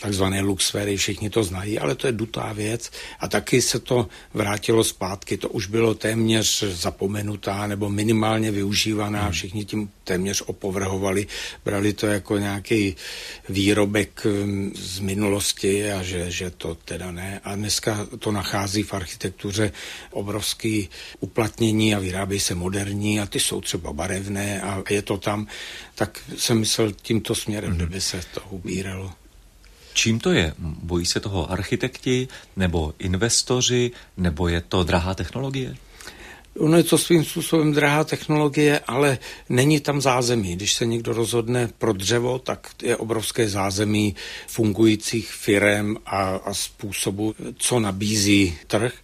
takzvané 0.00 0.40
luxfery, 0.40 0.96
všichni 0.96 1.30
to 1.30 1.44
znají, 1.44 1.78
ale 1.78 1.94
to 1.94 2.06
je 2.06 2.12
dutá 2.12 2.52
věc 2.52 2.90
a 3.20 3.28
taky 3.28 3.62
se 3.62 3.78
to 3.78 4.08
vrátilo 4.34 4.84
zpátky. 4.84 5.36
To 5.36 5.48
už 5.48 5.66
bylo 5.66 5.94
téměř 5.94 6.62
zapomenutá 6.62 7.66
nebo 7.66 7.90
minimálně 7.90 8.50
využívaná, 8.50 9.22
hmm. 9.22 9.32
všichni 9.32 9.64
tím 9.64 9.90
téměř 10.04 10.42
opovrhovali, 10.46 11.26
brali 11.64 11.92
to 11.92 12.06
jako 12.06 12.38
nějaký 12.38 12.96
výrobek 13.48 14.20
hm, 14.24 14.72
z 14.74 14.98
minulosti 14.98 15.92
a 15.92 16.02
že, 16.02 16.30
že 16.30 16.50
to 16.50 16.74
teda 16.74 17.12
ne. 17.12 17.40
A 17.44 17.54
dneska 17.54 18.06
to 18.18 18.32
nachází 18.32 18.82
v 18.82 18.94
architektuře 18.94 19.51
obrovský 20.10 20.88
uplatnění 21.20 21.94
a 21.94 21.98
vyrábí 21.98 22.40
se 22.40 22.54
moderní 22.54 23.20
a 23.20 23.26
ty 23.26 23.40
jsou 23.40 23.60
třeba 23.60 23.92
barevné 23.92 24.62
a 24.62 24.82
je 24.90 25.02
to 25.02 25.16
tam, 25.16 25.46
tak 25.94 26.20
jsem 26.36 26.58
myslel 26.58 26.92
tímto 26.92 27.34
směrem, 27.34 27.72
mm-hmm. 27.72 27.76
kdyby 27.76 28.00
se 28.00 28.20
to 28.34 28.40
ubíralo. 28.50 29.12
Čím 29.94 30.20
to 30.20 30.32
je? 30.32 30.54
Bojí 30.58 31.06
se 31.06 31.20
toho 31.20 31.50
architekti, 31.50 32.28
nebo 32.56 32.94
investoři, 32.98 33.90
nebo 34.16 34.48
je 34.48 34.60
to 34.60 34.84
drahá 34.84 35.14
technologie? 35.14 35.76
Ono 36.58 36.76
je 36.76 36.82
to 36.82 36.98
svým 36.98 37.24
způsobem 37.24 37.72
drahá 37.72 38.04
technologie, 38.04 38.80
ale 38.86 39.18
není 39.48 39.80
tam 39.80 40.00
zázemí. 40.00 40.56
Když 40.56 40.72
se 40.74 40.86
někdo 40.86 41.12
rozhodne 41.12 41.68
pro 41.78 41.92
dřevo, 41.92 42.38
tak 42.38 42.70
je 42.82 42.96
obrovské 42.96 43.48
zázemí 43.48 44.14
fungujících 44.46 45.32
firem 45.32 45.96
a, 46.06 46.22
a 46.22 46.54
způsobu, 46.54 47.34
co 47.56 47.80
nabízí 47.80 48.58
trh 48.66 48.94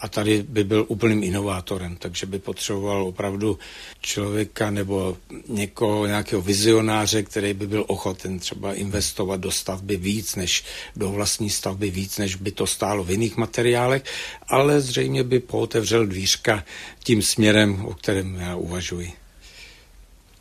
a 0.00 0.08
tady 0.08 0.42
by 0.48 0.64
byl 0.64 0.84
úplným 0.88 1.22
inovátorem, 1.22 1.96
takže 1.96 2.26
by 2.26 2.38
potřeboval 2.38 3.02
opravdu 3.02 3.58
člověka 4.00 4.70
nebo 4.70 5.16
někoho, 5.48 6.06
nějakého 6.06 6.42
vizionáře, 6.42 7.22
který 7.22 7.54
by 7.54 7.66
byl 7.66 7.84
ochoten 7.86 8.38
třeba 8.38 8.74
investovat 8.74 9.40
do 9.40 9.50
stavby 9.50 9.96
víc, 9.96 10.36
než 10.36 10.64
do 10.96 11.10
vlastní 11.10 11.50
stavby 11.50 11.90
víc, 11.90 12.18
než 12.18 12.34
by 12.34 12.50
to 12.50 12.66
stálo 12.66 13.04
v 13.04 13.10
jiných 13.10 13.36
materiálech, 13.36 14.04
ale 14.48 14.80
zřejmě 14.80 15.24
by 15.24 15.40
pootevřel 15.40 16.06
dvířka 16.06 16.64
tím 17.04 17.22
směrem, 17.22 17.84
o 17.84 17.94
kterém 17.94 18.34
já 18.34 18.56
uvažuji. 18.56 19.12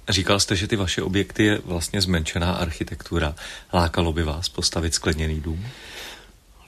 Říkal 0.09 0.39
jste, 0.39 0.55
že 0.55 0.67
ty 0.67 0.75
vaše 0.75 1.01
objekty 1.01 1.43
je 1.43 1.61
vlastně 1.65 2.01
zmenšená 2.01 2.53
architektura. 2.53 3.35
Lákalo 3.73 4.13
by 4.13 4.23
vás 4.23 4.49
postavit 4.49 4.93
skleněný 4.93 5.41
dům? 5.41 5.65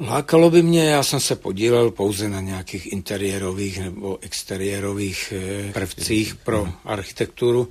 Lákalo 0.01 0.50
by 0.50 0.62
mě, 0.63 0.86
já 0.86 1.03
jsem 1.03 1.20
se 1.20 1.36
podílel 1.36 1.91
pouze 1.91 2.29
na 2.29 2.41
nějakých 2.41 2.94
interiérových 2.94 3.79
nebo 3.79 4.18
exteriérových 4.22 5.34
eh, 5.36 5.74
prvcích 5.74 6.36
pro 6.36 6.68
architekturu, 6.86 7.70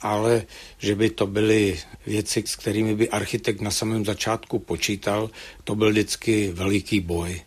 ale 0.00 0.46
že 0.78 0.94
by 0.94 1.10
to 1.10 1.26
byly 1.26 1.78
věci, 2.06 2.44
s 2.46 2.56
kterými 2.56 2.94
by 2.94 3.08
architekt 3.08 3.60
na 3.60 3.70
samém 3.70 4.04
začátku 4.04 4.58
počítal, 4.58 5.30
to 5.64 5.74
byl 5.74 5.90
vždycky 5.90 6.52
veliký 6.52 7.00
boj. 7.00 7.40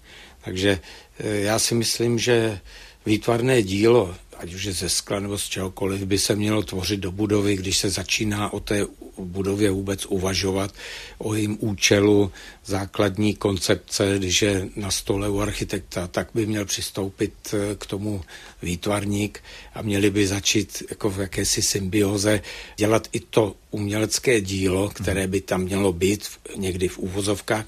Takže 0.45 0.79
eh, 1.19 1.29
já 1.29 1.59
si 1.59 1.75
myslím, 1.75 2.19
že 2.19 2.59
výtvarné 3.05 3.63
dílo 3.63 4.15
ať 4.39 4.53
už 4.53 4.63
je 4.63 4.73
ze 4.73 4.89
skla 4.89 5.19
nebo 5.19 5.37
z 5.37 5.49
čehokoliv, 5.49 6.01
by 6.05 6.19
se 6.19 6.35
mělo 6.35 6.63
tvořit 6.63 6.99
do 6.99 7.11
budovy, 7.11 7.55
když 7.55 7.77
se 7.77 7.89
začíná 7.89 8.53
o 8.53 8.59
té 8.59 8.85
budově 9.17 9.71
vůbec 9.71 10.05
uvažovat, 10.05 10.73
o 11.17 11.33
jejím 11.33 11.57
účelu, 11.59 12.31
základní 12.65 13.35
koncepce, 13.35 14.15
když 14.17 14.41
je 14.41 14.69
na 14.75 14.91
stole 14.91 15.29
u 15.29 15.39
architekta, 15.39 16.07
tak 16.07 16.29
by 16.33 16.45
měl 16.45 16.65
přistoupit 16.65 17.33
eh, 17.53 17.75
k 17.75 17.85
tomu 17.85 18.21
výtvarník 18.61 19.43
a 19.73 19.81
měli 19.81 20.09
by 20.09 20.27
začít 20.27 20.83
jako 20.89 21.09
v 21.09 21.19
jakési 21.19 21.61
symbioze 21.61 22.41
dělat 22.77 23.07
i 23.11 23.19
to 23.19 23.55
umělecké 23.71 24.41
dílo, 24.41 24.89
které 24.89 25.27
by 25.27 25.41
tam 25.41 25.61
mělo 25.61 25.93
být 25.93 26.27
někdy 26.55 26.87
v 26.87 26.99
úvozovkách, 26.99 27.65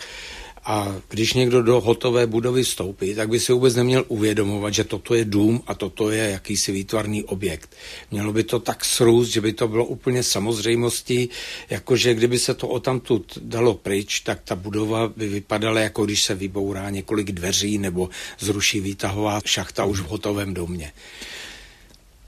a 0.70 0.96
když 1.10 1.34
někdo 1.34 1.64
do 1.64 1.82
hotové 1.82 2.28
budovy 2.28 2.64
vstoupí, 2.64 3.16
tak 3.16 3.30
by 3.30 3.40
si 3.40 3.54
vůbec 3.54 3.76
neměl 3.76 4.06
uvědomovat, 4.08 4.74
že 4.74 4.84
toto 4.84 5.16
je 5.16 5.26
dům 5.26 5.64
a 5.68 5.76
toto 5.76 6.12
je 6.12 6.30
jakýsi 6.30 6.72
výtvarný 6.72 7.24
objekt. 7.24 7.76
Mělo 8.12 8.34
by 8.34 8.44
to 8.44 8.60
tak 8.60 8.86
srůst, 8.86 9.32
že 9.32 9.42
by 9.42 9.54
to 9.54 9.68
bylo 9.68 9.86
úplně 9.86 10.24
samozřejmostí, 10.24 11.30
jakože 11.70 12.14
kdyby 12.14 12.40
se 12.40 12.54
to 12.54 12.68
otamtud 12.68 13.38
dalo 13.42 13.74
pryč, 13.74 14.20
tak 14.20 14.42
ta 14.44 14.56
budova 14.56 15.08
by 15.08 15.28
vypadala, 15.28 15.80
jako 15.80 16.06
když 16.06 16.24
se 16.24 16.36
vybourá 16.36 16.90
několik 16.90 17.32
dveří 17.32 17.78
nebo 17.78 18.10
zruší 18.40 18.80
výtahová 18.80 19.42
šachta 19.46 19.86
už 19.86 20.00
v 20.00 20.08
hotovém 20.08 20.54
domě. 20.54 20.92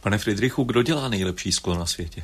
Pane 0.01 0.17
Friedrichu, 0.17 0.63
kdo 0.63 0.83
dělá 0.83 1.09
nejlepší 1.09 1.51
sklo 1.51 1.75
na 1.75 1.85
světě? 1.85 2.23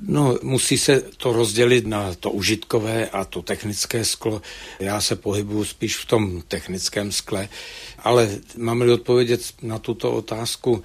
No, 0.00 0.38
musí 0.42 0.78
se 0.78 1.00
to 1.00 1.32
rozdělit 1.32 1.86
na 1.86 2.14
to 2.14 2.30
užitkové 2.30 3.08
a 3.08 3.24
to 3.24 3.42
technické 3.42 4.04
sklo. 4.04 4.42
Já 4.80 5.00
se 5.00 5.16
pohybuju 5.16 5.64
spíš 5.64 5.96
v 5.96 6.06
tom 6.06 6.42
technickém 6.48 7.12
skle, 7.12 7.48
ale 7.98 8.38
máme-li 8.56 8.92
odpovědět 8.92 9.42
na 9.62 9.78
tuto 9.78 10.12
otázku, 10.12 10.82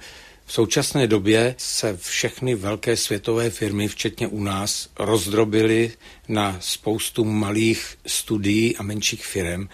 v 0.48 0.52
současné 0.52 1.06
době 1.06 1.54
se 1.58 1.96
všechny 1.96 2.54
velké 2.54 2.96
světové 2.96 3.50
firmy, 3.50 3.88
včetně 3.88 4.28
u 4.28 4.42
nás, 4.42 4.88
rozdrobily 4.98 5.92
na 6.28 6.56
spoustu 6.60 7.24
malých 7.24 7.98
studií 8.06 8.76
a 8.76 8.82
menších 8.82 9.26
firm, 9.26 9.68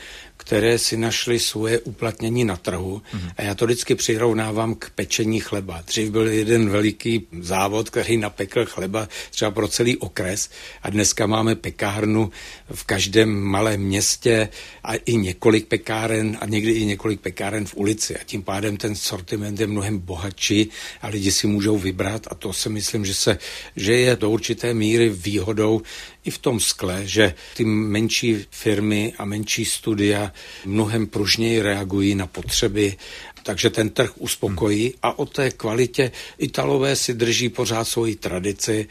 které 0.44 0.78
si 0.78 0.96
našly 0.96 1.38
svoje 1.38 1.78
uplatnění 1.78 2.44
na 2.44 2.56
trhu. 2.56 3.02
Mm-hmm. 3.14 3.32
A 3.36 3.42
já 3.42 3.54
to 3.54 3.64
vždycky 3.64 3.94
přirovnávám 3.94 4.74
k 4.74 4.90
pečení 4.90 5.40
chleba. 5.40 5.82
Dřív 5.86 6.10
byl 6.10 6.28
jeden 6.28 6.70
veliký 6.70 7.26
závod, 7.40 7.90
který 7.90 8.16
napekl 8.16 8.66
chleba 8.66 9.08
třeba 9.30 9.50
pro 9.50 9.68
celý 9.68 9.96
okres 9.96 10.50
a 10.82 10.90
dneska 10.90 11.26
máme 11.26 11.54
pekárnu 11.54 12.30
v 12.72 12.84
každém 12.84 13.40
malém 13.40 13.80
městě 13.80 14.48
a 14.84 14.94
i 14.94 15.16
několik 15.16 15.66
pekáren 15.66 16.38
a 16.40 16.46
někdy 16.46 16.72
i 16.72 16.84
několik 16.84 17.20
pekáren 17.20 17.66
v 17.66 17.76
ulici. 17.76 18.16
A 18.16 18.24
tím 18.24 18.42
pádem 18.42 18.76
ten 18.76 18.94
sortiment 18.94 19.60
je 19.60 19.66
mnohem 19.66 19.98
bohatší 19.98 20.70
a 21.02 21.08
lidi 21.08 21.32
si 21.32 21.46
můžou 21.46 21.78
vybrat 21.78 22.26
a 22.30 22.34
to 22.34 22.52
si 22.52 22.68
myslím, 22.68 23.04
že, 23.04 23.14
se, 23.14 23.38
že 23.76 23.92
je 23.92 24.16
do 24.16 24.30
určité 24.30 24.74
míry 24.74 25.08
výhodou 25.08 25.82
i 26.24 26.30
v 26.30 26.38
tom 26.38 26.60
skle, 26.60 27.06
že 27.06 27.34
ty 27.56 27.64
menší 27.64 28.46
firmy 28.50 29.12
a 29.18 29.24
menší 29.24 29.64
studia 29.64 30.32
mnohem 30.64 31.06
pružněji 31.06 31.62
reagují 31.62 32.14
na 32.14 32.26
potřeby 32.26 32.96
takže 33.44 33.70
ten 33.70 33.90
trh 33.90 34.10
uspokojí 34.18 34.94
a 35.02 35.18
o 35.18 35.26
té 35.26 35.50
kvalitě 35.50 36.12
Italové 36.38 36.96
si 36.96 37.14
drží 37.14 37.48
pořád 37.48 37.84
svoji 37.84 38.16
tradici 38.16 38.88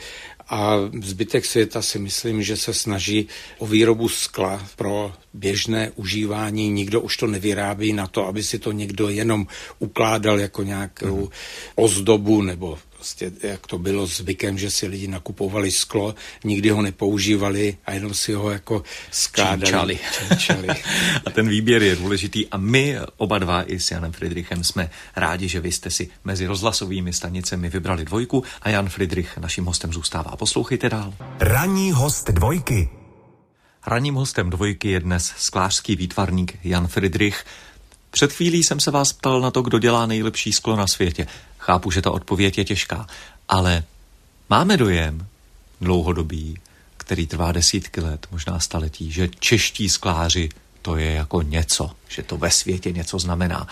a 0.49 0.77
zbytek 1.01 1.45
světa 1.45 1.81
si 1.81 1.99
myslím, 1.99 2.43
že 2.43 2.57
se 2.57 2.73
snaží 2.73 3.27
o 3.57 3.67
výrobu 3.67 4.09
skla 4.09 4.67
pro 4.75 5.13
běžné 5.33 5.91
užívání. 5.95 6.69
Nikdo 6.69 7.01
už 7.01 7.17
to 7.17 7.27
nevyrábí 7.27 7.93
na 7.93 8.07
to, 8.07 8.27
aby 8.27 8.43
si 8.43 8.59
to 8.59 8.71
někdo 8.71 9.09
jenom 9.09 9.47
ukládal 9.79 10.39
jako 10.39 10.63
nějakou 10.63 11.17
mm. 11.21 11.27
ozdobu 11.75 12.41
nebo 12.41 12.79
prostě 13.03 13.31
jak 13.43 13.67
to 13.67 13.77
bylo 13.77 14.07
zvykem, 14.07 14.57
že 14.57 14.71
si 14.71 14.87
lidi 14.87 15.07
nakupovali 15.07 15.71
sklo, 15.71 16.15
nikdy 16.43 16.69
ho 16.69 16.81
nepoužívali 16.81 17.77
a 17.85 17.93
jenom 17.93 18.13
si 18.13 18.33
ho 18.33 18.51
jako 18.51 18.83
skládali. 19.11 19.99
Činčali. 20.17 20.67
a 21.25 21.29
ten 21.29 21.49
výběr 21.49 21.83
je 21.83 21.95
důležitý 21.95 22.47
a 22.47 22.57
my 22.57 22.97
oba 23.17 23.39
dva 23.39 23.71
i 23.71 23.79
s 23.79 23.91
Janem 23.91 24.11
Friedrichem 24.11 24.63
jsme 24.63 24.89
rádi, 25.15 25.47
že 25.47 25.59
vy 25.59 25.71
jste 25.71 25.89
si 25.91 26.09
mezi 26.23 26.45
rozhlasovými 26.45 27.13
stanicemi 27.13 27.69
vybrali 27.69 28.05
dvojku 28.05 28.43
a 28.61 28.69
Jan 28.69 28.89
Friedrich 28.89 29.37
naším 29.37 29.65
hostem 29.65 29.93
zůstává. 29.93 30.35
Poslouchejte 30.35 30.89
dál. 30.89 31.13
Ranní 31.39 31.91
host 31.91 32.29
dvojky. 32.29 32.89
Ranním 33.87 34.15
hostem 34.15 34.49
dvojky 34.49 34.89
je 34.89 34.99
dnes 34.99 35.33
sklářský 35.37 35.95
výtvarník 35.95 36.59
Jan 36.63 36.87
Friedrich. 36.87 37.45
Před 38.13 38.33
chvílí 38.33 38.63
jsem 38.63 38.79
se 38.79 38.91
vás 38.91 39.13
ptal 39.13 39.41
na 39.41 39.51
to, 39.51 39.61
kdo 39.61 39.79
dělá 39.79 40.05
nejlepší 40.05 40.53
sklo 40.53 40.75
na 40.75 40.87
světě. 40.87 41.27
Chápu, 41.63 41.91
že 41.91 42.01
ta 42.01 42.11
odpověď 42.11 42.57
je 42.57 42.65
těžká, 42.65 43.07
ale 43.49 43.83
máme 44.49 44.77
dojem 44.77 45.27
dlouhodobý, 45.81 46.59
který 46.97 47.27
trvá 47.27 47.51
desítky 47.51 48.01
let, 48.01 48.27
možná 48.31 48.59
staletí, 48.59 49.11
že 49.11 49.29
čeští 49.39 49.89
skláři 49.89 50.49
to 50.81 50.97
je 50.97 51.11
jako 51.11 51.41
něco, 51.41 51.91
že 52.07 52.23
to 52.23 52.37
ve 52.37 52.51
světě 52.51 52.91
něco 52.91 53.19
znamená. 53.19 53.67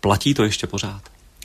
Platí 0.00 0.34
to 0.34 0.44
ještě 0.44 0.66
pořád? 0.66 1.02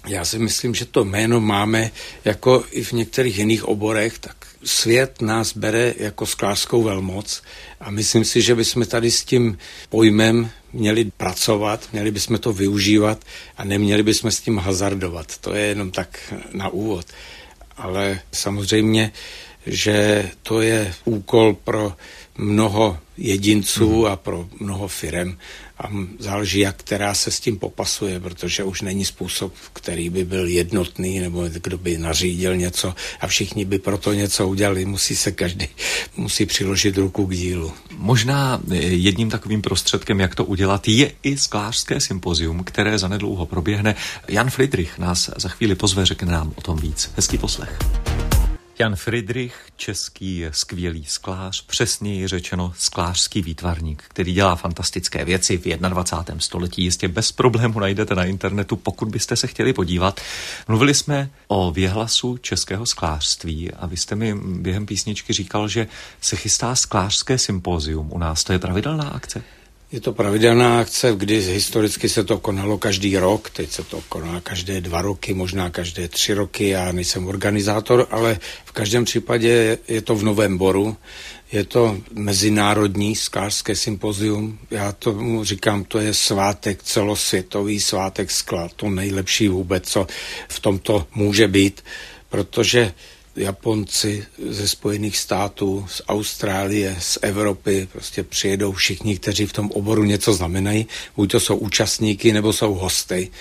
Já 0.08 0.26
si 0.26 0.40
myslím, 0.40 0.76
že 0.76 0.86
to 0.86 1.06
jméno 1.06 1.42
máme 1.42 1.92
jako 2.26 2.64
i 2.72 2.84
v 2.84 2.92
některých 2.92 3.38
jiných 3.38 3.66
oborech, 3.66 4.20
tak 4.20 4.36
svět 4.64 5.22
nás 5.22 5.58
bere 5.58 5.94
jako 5.98 6.26
sklářskou 6.26 6.84
velmoc 6.84 7.42
a 7.80 7.92
myslím 7.92 8.26
si, 8.26 8.42
že 8.42 8.56
bychom 8.56 8.86
tady 8.86 9.12
s 9.12 9.24
tím 9.24 9.58
pojmem 9.90 10.50
měli 10.74 11.12
pracovat, 11.18 11.88
měli 11.92 12.12
bychom 12.12 12.38
to 12.38 12.54
využívat 12.54 13.26
a 13.58 13.64
neměli 13.64 14.04
bychom 14.04 14.32
s 14.32 14.40
tím 14.42 14.58
hazardovat. 14.58 15.38
To 15.38 15.54
je 15.54 15.66
jenom 15.66 15.92
tak 15.92 16.34
na 16.54 16.70
úvod. 16.70 17.06
Ale 17.78 18.20
samozřejmě, 18.32 19.12
že 19.66 20.30
to 20.44 20.62
je 20.62 20.94
úkol 21.06 21.54
pro 21.54 21.94
mnoho 22.38 22.98
jedinců 23.18 24.08
a 24.08 24.16
pro 24.16 24.48
mnoho 24.60 24.88
firem 24.88 25.38
a 25.80 25.90
záleží, 26.20 26.60
jak 26.60 26.76
která 26.76 27.14
se 27.14 27.32
s 27.32 27.40
tím 27.40 27.58
popasuje, 27.58 28.20
protože 28.20 28.64
už 28.64 28.82
není 28.82 29.06
způsob, 29.06 29.54
který 29.74 30.10
by 30.10 30.26
byl 30.26 30.48
jednotný, 30.48 31.20
nebo 31.20 31.48
kdo 31.48 31.78
by 31.78 31.98
nařídil 31.98 32.56
něco 32.56 32.96
a 33.20 33.28
všichni 33.28 33.66
by 33.66 33.80
proto 33.80 34.14
něco 34.14 34.48
udělali. 34.48 34.86
Musí 34.86 35.16
se 35.16 35.32
každý, 35.32 35.68
musí 36.18 36.46
přiložit 36.46 36.98
ruku 36.98 37.26
k 37.26 37.36
dílu. 37.36 37.74
Možná 37.98 38.62
jedním 38.80 39.30
takovým 39.30 39.62
prostředkem, 39.62 40.20
jak 40.20 40.36
to 40.36 40.46
udělat, 40.46 40.88
je 40.88 41.12
i 41.24 41.38
sklářské 41.38 42.02
sympozium, 42.02 42.64
které 42.64 43.00
zanedlouho 43.00 43.46
proběhne. 43.46 43.96
Jan 44.28 44.50
Friedrich 44.50 44.98
nás 44.98 45.30
za 45.38 45.50
chvíli 45.50 45.76
pozve, 45.76 46.06
řekne 46.06 46.32
nám 46.32 46.54
o 46.56 46.62
tom 46.62 46.78
víc. 46.78 47.12
Hezký 47.16 47.38
poslech. 47.38 47.80
Jan 48.82 48.96
Friedrich, 48.96 49.56
český 49.76 50.46
skvělý 50.52 51.06
sklář, 51.06 51.66
přesněji 51.66 52.28
řečeno 52.28 52.74
sklářský 52.78 53.42
výtvarník, 53.42 54.04
který 54.08 54.34
dělá 54.34 54.56
fantastické 54.56 55.26
věci 55.26 55.58
v 55.58 55.78
21. 55.78 56.40
století. 56.40 56.84
Jistě 56.84 57.08
bez 57.08 57.32
problému 57.32 57.80
najdete 57.80 58.16
na 58.16 58.24
internetu, 58.24 58.76
pokud 58.76 59.10
byste 59.10 59.36
se 59.36 59.48
chtěli 59.48 59.74
podívat. 59.74 60.22
Mluvili 60.68 60.94
jsme 60.94 61.30
o 61.48 61.72
věhlasu 61.72 62.38
českého 62.38 62.86
sklářství 62.86 63.72
a 63.72 63.86
vy 63.86 63.98
jste 63.98 64.16
mi 64.16 64.36
během 64.36 64.86
písničky 64.86 65.34
říkal, 65.34 65.68
že 65.68 65.88
se 66.22 66.36
chystá 66.36 66.76
sklářské 66.76 67.38
sympózium 67.38 68.12
u 68.12 68.18
nás. 68.18 68.44
To 68.44 68.54
je 68.54 68.60
pravidelná 68.60 69.10
akce? 69.10 69.44
Je 69.92 70.00
to 70.00 70.14
pravidelná 70.14 70.80
akce, 70.80 71.14
kdy 71.18 71.42
historicky 71.42 72.10
se 72.10 72.24
to 72.24 72.38
konalo 72.38 72.78
každý 72.78 73.18
rok, 73.18 73.50
teď 73.50 73.72
se 73.72 73.84
to 73.84 74.02
koná 74.10 74.42
každé 74.42 74.82
dva 74.82 75.02
roky, 75.02 75.34
možná 75.34 75.70
každé 75.70 76.08
tři 76.08 76.34
roky, 76.34 76.70
já 76.70 76.92
nejsem 76.92 77.28
organizátor, 77.28 78.08
ale 78.12 78.40
v 78.66 78.72
každém 78.72 79.06
případě 79.06 79.78
je 79.88 80.02
to 80.02 80.16
v 80.16 80.24
Novém 80.24 80.58
Boru, 80.58 80.98
je 81.52 81.64
to 81.64 81.98
mezinárodní 82.14 83.16
skářské 83.16 83.76
sympozium. 83.76 84.60
Já 84.72 84.92
tomu 84.92 85.44
říkám, 85.44 85.84
to 85.84 86.00
je 86.00 86.14
svátek, 86.14 86.84
celosvětový 86.84 87.80
svátek 87.80 88.32
skla, 88.32 88.70
to 88.76 88.90
nejlepší 88.90 89.48
vůbec, 89.48 89.90
co 89.90 90.08
v 90.48 90.60
tomto 90.60 91.08
může 91.16 91.48
být, 91.48 91.84
protože 92.30 92.94
Japonci 93.36 94.26
ze 94.50 94.68
Spojených 94.68 95.18
států, 95.18 95.86
z 95.90 96.02
Austrálie, 96.08 96.96
z 97.00 97.18
Evropy, 97.22 97.88
prostě 97.92 98.24
přijedou 98.24 98.72
všichni, 98.72 99.18
kteří 99.18 99.46
v 99.46 99.54
tom 99.54 99.72
oboru 99.72 100.04
něco 100.04 100.34
znamenají, 100.34 100.88
buď 101.16 101.32
to 101.32 101.40
jsou 101.40 101.56
účastníky, 101.56 102.34
nebo 102.34 102.54
jsou 102.54 102.74
hosty. 102.74 103.32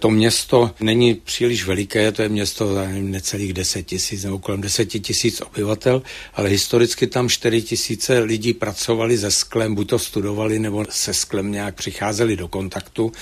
To 0.00 0.10
město 0.10 0.70
není 0.80 1.14
příliš 1.14 1.66
veliké, 1.66 2.12
to 2.12 2.22
je 2.22 2.28
město 2.28 2.74
za 2.74 2.88
necelých 2.88 3.52
10 3.52 3.82
tisíc 3.82 4.24
nebo 4.24 4.38
kolem 4.38 4.60
10 4.60 4.86
tisíc 4.86 5.40
obyvatel, 5.40 6.02
ale 6.34 6.48
historicky 6.48 7.06
tam 7.06 7.28
4 7.28 7.62
tisíce 7.62 8.18
lidí 8.18 8.52
pracovali 8.54 9.18
se 9.18 9.30
sklem, 9.30 9.74
buď 9.74 9.88
to 9.88 9.98
studovali, 9.98 10.58
nebo 10.58 10.84
se 10.90 11.14
sklem 11.14 11.52
nějak 11.52 11.74
přicházeli 11.74 12.36
do 12.36 12.48
kontaktu 12.48 13.12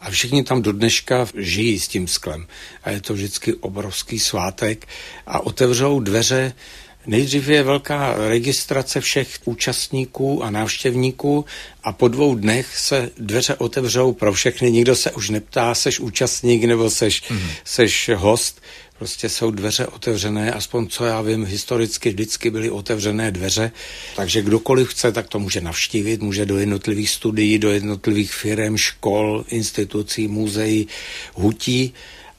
a 0.00 0.10
všichni 0.10 0.42
tam 0.42 0.62
do 0.62 0.72
dneška 0.72 1.26
žijí 1.36 1.80
s 1.80 1.88
tím 1.88 2.08
sklem. 2.08 2.46
A 2.84 2.90
je 2.90 3.00
to 3.00 3.14
vždycky 3.14 3.54
obrovský 3.54 4.18
svátek 4.18 4.88
a 5.26 5.40
otevřou 5.40 6.00
dveře 6.00 6.52
Nejdřív 7.08 7.48
je 7.48 7.62
velká 7.62 8.14
registrace 8.28 9.00
všech 9.00 9.28
účastníků 9.44 10.44
a 10.44 10.50
návštěvníků 10.50 11.44
a 11.84 11.92
po 11.92 12.08
dvou 12.08 12.34
dnech 12.34 12.78
se 12.78 13.10
dveře 13.18 13.54
otevřou 13.54 14.12
pro 14.12 14.32
všechny. 14.32 14.70
Nikdo 14.70 14.96
se 14.96 15.10
už 15.10 15.30
neptá, 15.30 15.74
seš 15.74 16.00
účastník 16.00 16.64
nebo 16.64 16.90
seš, 16.90 17.22
mm-hmm. 17.22 17.50
seš 17.64 18.10
host. 18.16 18.62
Prostě 18.98 19.28
jsou 19.28 19.50
dveře 19.50 19.86
otevřené, 19.86 20.52
aspoň 20.52 20.86
co 20.86 21.04
já 21.04 21.22
vím, 21.22 21.44
historicky 21.44 22.10
vždycky 22.10 22.50
byly 22.50 22.70
otevřené 22.70 23.30
dveře, 23.30 23.72
takže 24.16 24.42
kdokoliv 24.42 24.88
chce, 24.88 25.12
tak 25.12 25.28
to 25.28 25.38
může 25.38 25.60
navštívit, 25.60 26.22
může 26.22 26.46
do 26.46 26.58
jednotlivých 26.58 27.10
studií, 27.10 27.58
do 27.58 27.70
jednotlivých 27.70 28.34
firm, 28.34 28.76
škol, 28.76 29.44
institucí, 29.48 30.28
muzeí, 30.28 30.88
hutí 31.34 31.94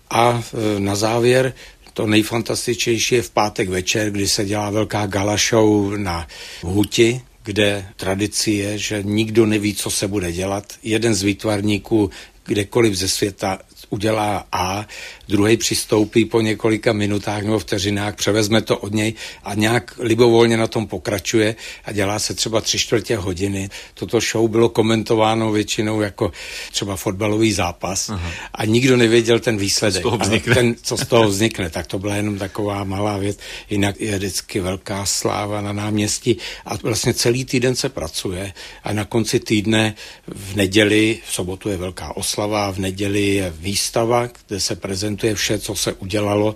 a 0.09 0.43
e, 0.53 0.79
na 0.79 0.95
závěr 0.95 1.53
to 1.99 2.07
nejfantastičnější 2.07 3.15
je 3.15 3.21
v 3.21 3.29
pátek 3.29 3.69
večer, 3.69 4.11
kdy 4.11 4.27
se 4.27 4.45
dělá 4.45 4.69
velká 4.69 5.05
gala 5.05 5.35
show 5.49 5.97
na 5.97 6.27
Huti, 6.61 7.21
kde 7.43 7.85
tradicí 7.95 8.57
je, 8.57 8.77
že 8.77 9.03
nikdo 9.03 9.45
neví, 9.45 9.75
co 9.75 9.91
se 9.91 10.07
bude 10.07 10.31
dělat. 10.31 10.73
Jeden 10.83 11.15
z 11.15 11.23
výtvarníků 11.23 12.09
kdekoliv 12.49 12.93
ze 12.93 13.09
světa 13.09 13.59
udělá 13.89 14.45
A, 14.51 14.85
druhý 15.27 15.57
přistoupí 15.57 16.25
po 16.25 16.41
několika 16.41 16.93
minutách 16.93 17.43
nebo 17.43 17.59
vteřinách, 17.59 18.15
převezme 18.15 18.61
to 18.61 18.77
od 18.77 18.93
něj 18.93 19.13
a 19.43 19.53
nějak 19.53 19.95
libovolně 19.99 20.57
na 20.57 20.67
tom 20.67 20.87
pokračuje 20.87 21.55
a 21.85 21.91
dělá 21.91 22.19
se 22.19 22.33
třeba 22.33 22.61
tři 22.61 22.79
čtvrtě 22.79 23.17
hodiny. 23.17 23.69
Toto 23.93 24.19
show 24.19 24.49
bylo 24.49 24.69
komentováno 24.69 25.51
většinou 25.51 26.01
jako 26.01 26.31
třeba 26.71 26.95
fotbalový 26.95 27.53
zápas 27.53 28.09
Aha. 28.09 28.31
a 28.53 28.65
nikdo 28.65 28.97
nevěděl 28.97 29.39
ten 29.39 29.57
výsledek. 29.57 30.03
Co 30.03 30.09
z 30.09 30.11
toho 30.11 30.17
vznikne. 30.17 30.55
Ten, 30.55 30.75
co 30.81 30.97
z 30.97 31.05
toho 31.05 31.27
vznikne, 31.27 31.69
tak 31.69 31.87
to 31.87 31.99
byla 31.99 32.15
jenom 32.15 32.37
taková 32.37 32.83
malá 32.83 33.17
věc. 33.17 33.37
Jinak 33.69 34.01
je 34.01 34.17
vždycky 34.17 34.59
velká 34.59 35.05
sláva 35.05 35.61
na 35.61 35.73
náměstí 35.73 36.37
a 36.65 36.75
vlastně 36.75 37.13
celý 37.13 37.45
týden 37.45 37.75
se 37.75 37.89
pracuje 37.89 38.53
a 38.83 38.93
na 38.93 39.05
konci 39.05 39.39
týdne 39.39 39.95
v 40.27 40.55
neděli, 40.55 41.19
v 41.25 41.33
sobotu 41.33 41.69
je 41.69 41.77
velká 41.77 42.17
oslava, 42.17 42.38
v 42.47 42.77
neděli 42.77 43.27
je 43.27 43.53
výstava, 43.57 44.27
kde 44.47 44.59
se 44.59 44.75
prezentuje 44.75 44.99
prezentuje 45.09 45.35
vše, 45.35 45.59
co 45.59 45.75
se 45.75 45.93
udělalo 45.93 46.55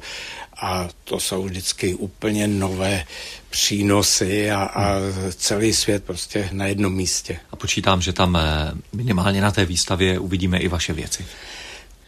a 0.61 0.89
to 1.03 1.19
jsou 1.19 1.43
vždycky 1.43 1.95
úplně 1.95 2.47
nové 2.47 3.05
přínosy 3.49 4.51
a, 4.51 4.63
a 4.63 4.95
celý 5.35 5.73
svět 5.73 6.03
prostě 6.03 6.49
na 6.51 6.65
jednom 6.65 6.93
místě. 6.93 7.39
A 7.51 7.55
počítám, 7.55 8.01
že 8.01 8.13
tam 8.13 8.35
eh, 8.35 8.71
minimálně 8.93 9.41
na 9.41 9.51
té 9.51 9.65
výstavě 9.65 10.19
uvidíme 10.19 10.57
i 10.57 10.67
vaše 10.67 10.93
věci. 10.93 11.25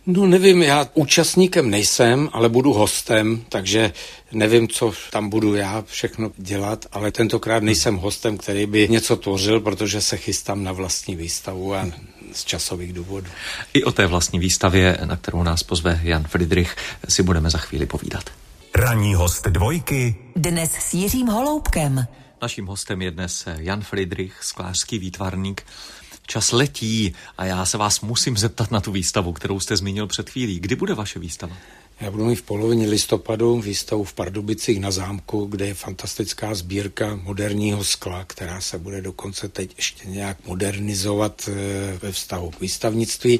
No 0.05 0.27
nevím, 0.27 0.61
já 0.61 0.87
účastníkem 0.93 1.69
nejsem, 1.69 2.29
ale 2.33 2.49
budu 2.49 2.73
hostem, 2.73 3.41
takže 3.49 3.93
nevím, 4.31 4.67
co 4.67 4.93
tam 5.11 5.29
budu 5.29 5.55
já 5.55 5.83
všechno 5.87 6.31
dělat, 6.37 6.85
ale 6.91 7.11
tentokrát 7.11 7.63
nejsem 7.63 7.95
hostem, 7.95 8.37
který 8.37 8.65
by 8.65 8.87
něco 8.89 9.15
tvořil, 9.15 9.59
protože 9.59 10.01
se 10.01 10.17
chystám 10.17 10.63
na 10.63 10.71
vlastní 10.71 11.15
výstavu 11.15 11.75
a 11.75 11.85
z 12.37 12.45
časových 12.45 12.93
důvodů. 12.93 13.27
I 13.73 13.83
o 13.83 13.91
té 13.91 14.07
vlastní 14.07 14.39
výstavě, 14.39 14.97
na 15.05 15.15
kterou 15.15 15.43
nás 15.43 15.63
pozve 15.63 15.99
Jan 16.03 16.23
Friedrich, 16.23 16.75
si 17.09 17.23
budeme 17.23 17.49
za 17.49 17.57
chvíli 17.57 17.85
povídat. 17.85 18.29
Ranní 18.75 19.15
host 19.15 19.47
dvojky. 19.47 20.15
Dnes 20.35 20.71
s 20.71 20.93
Jiřím 20.93 21.27
Holoubkem. 21.27 22.07
Naším 22.41 22.65
hostem 22.65 23.01
je 23.01 23.11
dnes 23.11 23.47
Jan 23.57 23.81
Friedrich, 23.81 24.37
sklářský 24.41 24.99
výtvarník. 24.99 25.63
Čas 26.27 26.51
letí 26.51 27.15
a 27.37 27.45
já 27.45 27.65
se 27.65 27.77
vás 27.77 28.01
musím 28.01 28.37
zeptat 28.37 28.71
na 28.71 28.81
tu 28.81 28.91
výstavu, 28.91 29.33
kterou 29.33 29.59
jste 29.59 29.77
zmínil 29.77 30.07
před 30.07 30.29
chvílí. 30.29 30.59
Kdy 30.59 30.75
bude 30.75 30.93
vaše 30.93 31.19
výstava? 31.19 31.57
Já 31.99 32.11
budu 32.11 32.25
mít 32.25 32.35
v 32.35 32.41
polovině 32.41 32.87
listopadu 32.87 33.59
výstavu 33.61 34.03
v 34.03 34.13
Pardubicích 34.13 34.79
na 34.79 34.91
zámku, 34.91 35.45
kde 35.45 35.67
je 35.67 35.73
fantastická 35.73 36.55
sbírka 36.55 37.15
moderního 37.23 37.83
skla, 37.83 38.25
která 38.25 38.61
se 38.61 38.77
bude 38.77 39.01
dokonce 39.01 39.49
teď 39.49 39.73
ještě 39.77 40.07
nějak 40.09 40.37
modernizovat 40.45 41.49
eh, 41.49 41.97
ve 42.01 42.11
vztahu 42.11 42.49
k 42.51 42.61
výstavnictví. 42.61 43.39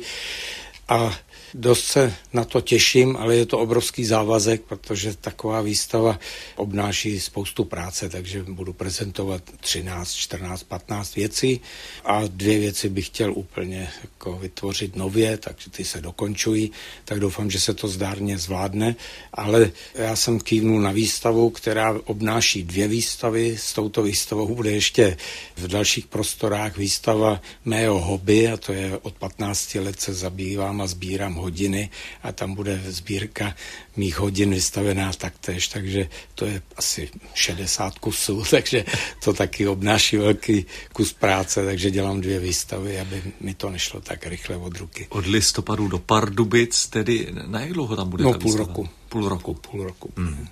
A 0.88 1.16
Dost 1.58 1.86
se 1.86 2.14
na 2.34 2.44
to 2.46 2.62
těším, 2.62 3.18
ale 3.18 3.36
je 3.36 3.46
to 3.46 3.60
obrovský 3.60 4.06
závazek, 4.06 4.62
protože 4.62 5.16
taková 5.16 5.62
výstava 5.62 6.20
obnáší 6.56 7.20
spoustu 7.20 7.64
práce, 7.64 8.10
takže 8.10 8.44
budu 8.44 8.74
prezentovat 8.74 9.44
13, 9.60 10.14
14, 10.14 10.64
15 10.64 11.16
věcí. 11.16 11.62
A 12.06 12.22
dvě 12.28 12.60
věci 12.60 12.90
bych 12.90 13.08
chtěl 13.08 13.34
úplně 13.34 13.90
jako 14.02 14.38
vytvořit 14.38 14.96
nově, 14.96 15.38
takže 15.38 15.70
ty 15.70 15.86
se 15.86 16.02
dokončují, 16.02 16.72
tak 17.06 17.20
doufám, 17.20 17.52
že 17.52 17.60
se 17.60 17.74
to 17.74 17.88
zdárně 17.88 18.38
zvládne, 18.38 18.96
ale 19.34 19.72
já 19.94 20.16
jsem 20.16 20.40
kývnul 20.40 20.82
na 20.82 20.92
výstavu, 20.92 21.50
která 21.50 22.00
obnáší 22.06 22.64
dvě 22.64 22.88
výstavy, 22.88 23.58
s 23.60 23.74
touto 23.74 24.04
výstavou 24.04 24.56
bude 24.56 24.72
ještě 24.72 25.18
v 25.58 25.68
dalších 25.68 26.06
prostorách 26.08 26.78
výstava 26.78 27.42
mého 27.66 28.00
hobby 28.00 28.48
a 28.48 28.58
to 28.58 28.74
je 28.74 28.98
od 29.02 29.14
15 29.14 29.76
let 29.76 30.00
se 30.00 30.14
zabývám 30.14 30.82
a 30.82 30.88
sbírám 30.88 31.45
hodiny 31.46 31.90
a 32.24 32.32
tam 32.32 32.54
bude 32.58 32.82
sbírka 32.88 33.56
mých 33.96 34.18
hodin 34.20 34.50
vystavená 34.50 35.14
taktéž, 35.14 35.68
takže 35.68 36.10
to 36.36 36.46
je 36.46 36.62
asi 36.78 37.10
60 37.34 38.00
kusů, 38.00 38.44
takže 38.50 38.86
to 39.24 39.34
taky 39.34 39.68
obnáší 39.68 40.18
velký 40.18 40.66
kus 40.94 41.14
práce, 41.14 41.66
takže 41.66 41.92
dělám 41.92 42.22
dvě 42.22 42.40
výstavy, 42.40 43.00
aby 43.00 43.24
mi 43.42 43.54
to 43.54 43.70
nešlo 43.70 44.02
tak 44.02 44.26
rychle 44.28 44.58
od 44.58 44.78
ruky. 44.78 45.08
Od 45.10 45.26
listopadu 45.26 45.88
do 45.88 46.00
Pardubic, 46.00 46.88
tedy 46.88 47.28
na 47.48 47.60
jak 47.62 47.74
dlouho 47.74 47.96
tam 47.96 48.10
bude 48.10 48.24
No 48.24 48.32
ta 48.34 48.40
půl 48.40 48.52
výstava? 48.52 48.68
roku. 48.68 48.90
Půl 49.10 49.30
roku. 49.30 49.54
Půl 49.54 49.84
roku. 49.84 50.10
Hmm. 50.18 50.48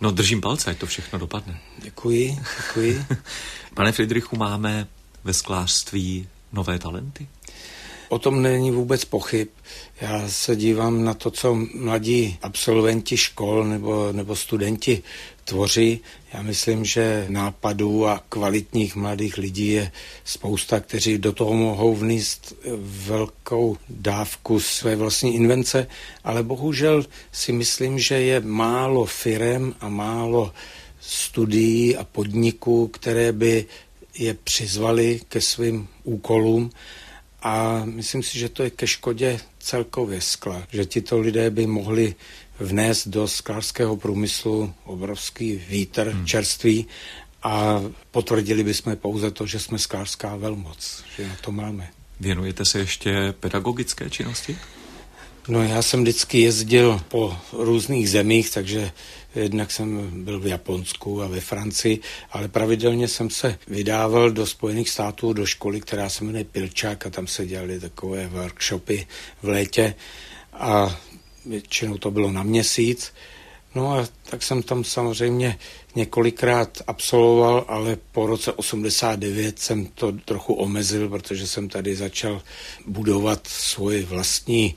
No 0.00 0.10
držím 0.10 0.40
palce, 0.40 0.70
ať 0.70 0.78
to 0.78 0.86
všechno 0.86 1.18
dopadne. 1.18 1.60
Děkuji, 1.78 2.38
děkuji. 2.56 3.04
Pane 3.74 3.92
Friedrichu, 3.92 4.36
máme 4.36 4.86
ve 5.24 5.32
sklářství 5.32 6.28
nové 6.52 6.78
talenty? 6.78 7.26
O 8.08 8.18
tom 8.18 8.42
není 8.42 8.70
vůbec 8.70 9.04
pochyb. 9.04 9.48
Já 10.00 10.28
se 10.28 10.56
dívám 10.56 11.04
na 11.04 11.14
to, 11.14 11.30
co 11.30 11.58
mladí 11.74 12.38
absolventi 12.42 13.16
škol 13.16 13.64
nebo, 13.64 14.12
nebo 14.12 14.36
studenti 14.36 15.02
tvoří. 15.44 16.00
Já 16.34 16.42
myslím, 16.42 16.84
že 16.84 17.26
nápadů 17.28 18.06
a 18.06 18.22
kvalitních 18.28 18.96
mladých 18.96 19.38
lidí 19.38 19.68
je 19.68 19.92
spousta, 20.24 20.80
kteří 20.80 21.18
do 21.18 21.32
toho 21.32 21.52
mohou 21.52 21.94
vníst 21.94 22.54
velkou 23.06 23.76
dávku 23.88 24.60
své 24.60 24.96
vlastní 24.96 25.34
invence, 25.34 25.86
ale 26.24 26.42
bohužel 26.42 27.04
si 27.32 27.52
myslím, 27.52 27.98
že 27.98 28.14
je 28.14 28.40
málo 28.40 29.04
firem 29.04 29.74
a 29.80 29.88
málo 29.88 30.52
studií 31.00 31.96
a 31.96 32.04
podniků, 32.04 32.88
které 32.88 33.32
by 33.32 33.66
je 34.18 34.34
přizvali 34.34 35.20
ke 35.28 35.40
svým 35.40 35.88
úkolům 36.04 36.70
a 37.44 37.82
myslím 37.84 38.22
si, 38.22 38.38
že 38.38 38.48
to 38.48 38.62
je 38.62 38.70
ke 38.70 38.86
škodě 38.86 39.40
celkově 39.58 40.20
skla, 40.20 40.66
že 40.72 40.84
tito 40.84 41.18
lidé 41.18 41.50
by 41.50 41.66
mohli 41.66 42.14
vnést 42.60 43.08
do 43.08 43.28
sklářského 43.28 43.96
průmyslu 43.96 44.74
obrovský 44.84 45.62
vítr 45.68 46.08
hmm. 46.08 46.26
čerství 46.26 46.86
a 47.42 47.82
potvrdili 48.10 48.64
bychom 48.64 48.96
pouze 48.96 49.30
to, 49.30 49.46
že 49.46 49.60
jsme 49.60 49.78
sklářská 49.78 50.36
velmoc, 50.36 51.04
že 51.16 51.28
na 51.28 51.36
to 51.40 51.52
máme. 51.52 51.90
Věnujete 52.20 52.64
se 52.64 52.78
ještě 52.78 53.34
pedagogické 53.40 54.10
činnosti? 54.10 54.58
No 55.48 55.62
já 55.62 55.82
jsem 55.82 56.02
vždycky 56.02 56.40
jezdil 56.40 57.00
po 57.08 57.36
různých 57.52 58.10
zemích, 58.10 58.50
takže 58.50 58.92
jednak 59.34 59.70
jsem 59.70 60.10
byl 60.24 60.40
v 60.40 60.46
Japonsku 60.46 61.22
a 61.22 61.26
ve 61.26 61.40
Francii, 61.40 62.00
ale 62.30 62.48
pravidelně 62.48 63.08
jsem 63.08 63.30
se 63.30 63.58
vydával 63.66 64.30
do 64.30 64.46
Spojených 64.46 64.90
států, 64.90 65.32
do 65.32 65.46
školy, 65.46 65.80
která 65.80 66.08
se 66.08 66.24
jmenuje 66.24 66.44
Pilčák 66.44 67.06
a 67.06 67.10
tam 67.10 67.26
se 67.26 67.46
dělaly 67.46 67.80
takové 67.80 68.26
workshopy 68.26 69.06
v 69.42 69.48
létě 69.48 69.94
a 70.52 71.00
většinou 71.46 71.98
to 71.98 72.10
bylo 72.10 72.32
na 72.32 72.42
měsíc. 72.42 73.12
No 73.74 73.92
a 73.92 74.06
tak 74.30 74.42
jsem 74.42 74.62
tam 74.62 74.84
samozřejmě 74.84 75.58
několikrát 75.94 76.82
absolvoval, 76.86 77.64
ale 77.68 77.96
po 78.12 78.26
roce 78.26 78.52
89 78.52 79.58
jsem 79.58 79.86
to 79.86 80.12
trochu 80.12 80.54
omezil, 80.54 81.08
protože 81.08 81.46
jsem 81.46 81.68
tady 81.68 81.96
začal 81.96 82.42
budovat 82.86 83.46
svoje 83.46 84.02
vlastní 84.02 84.74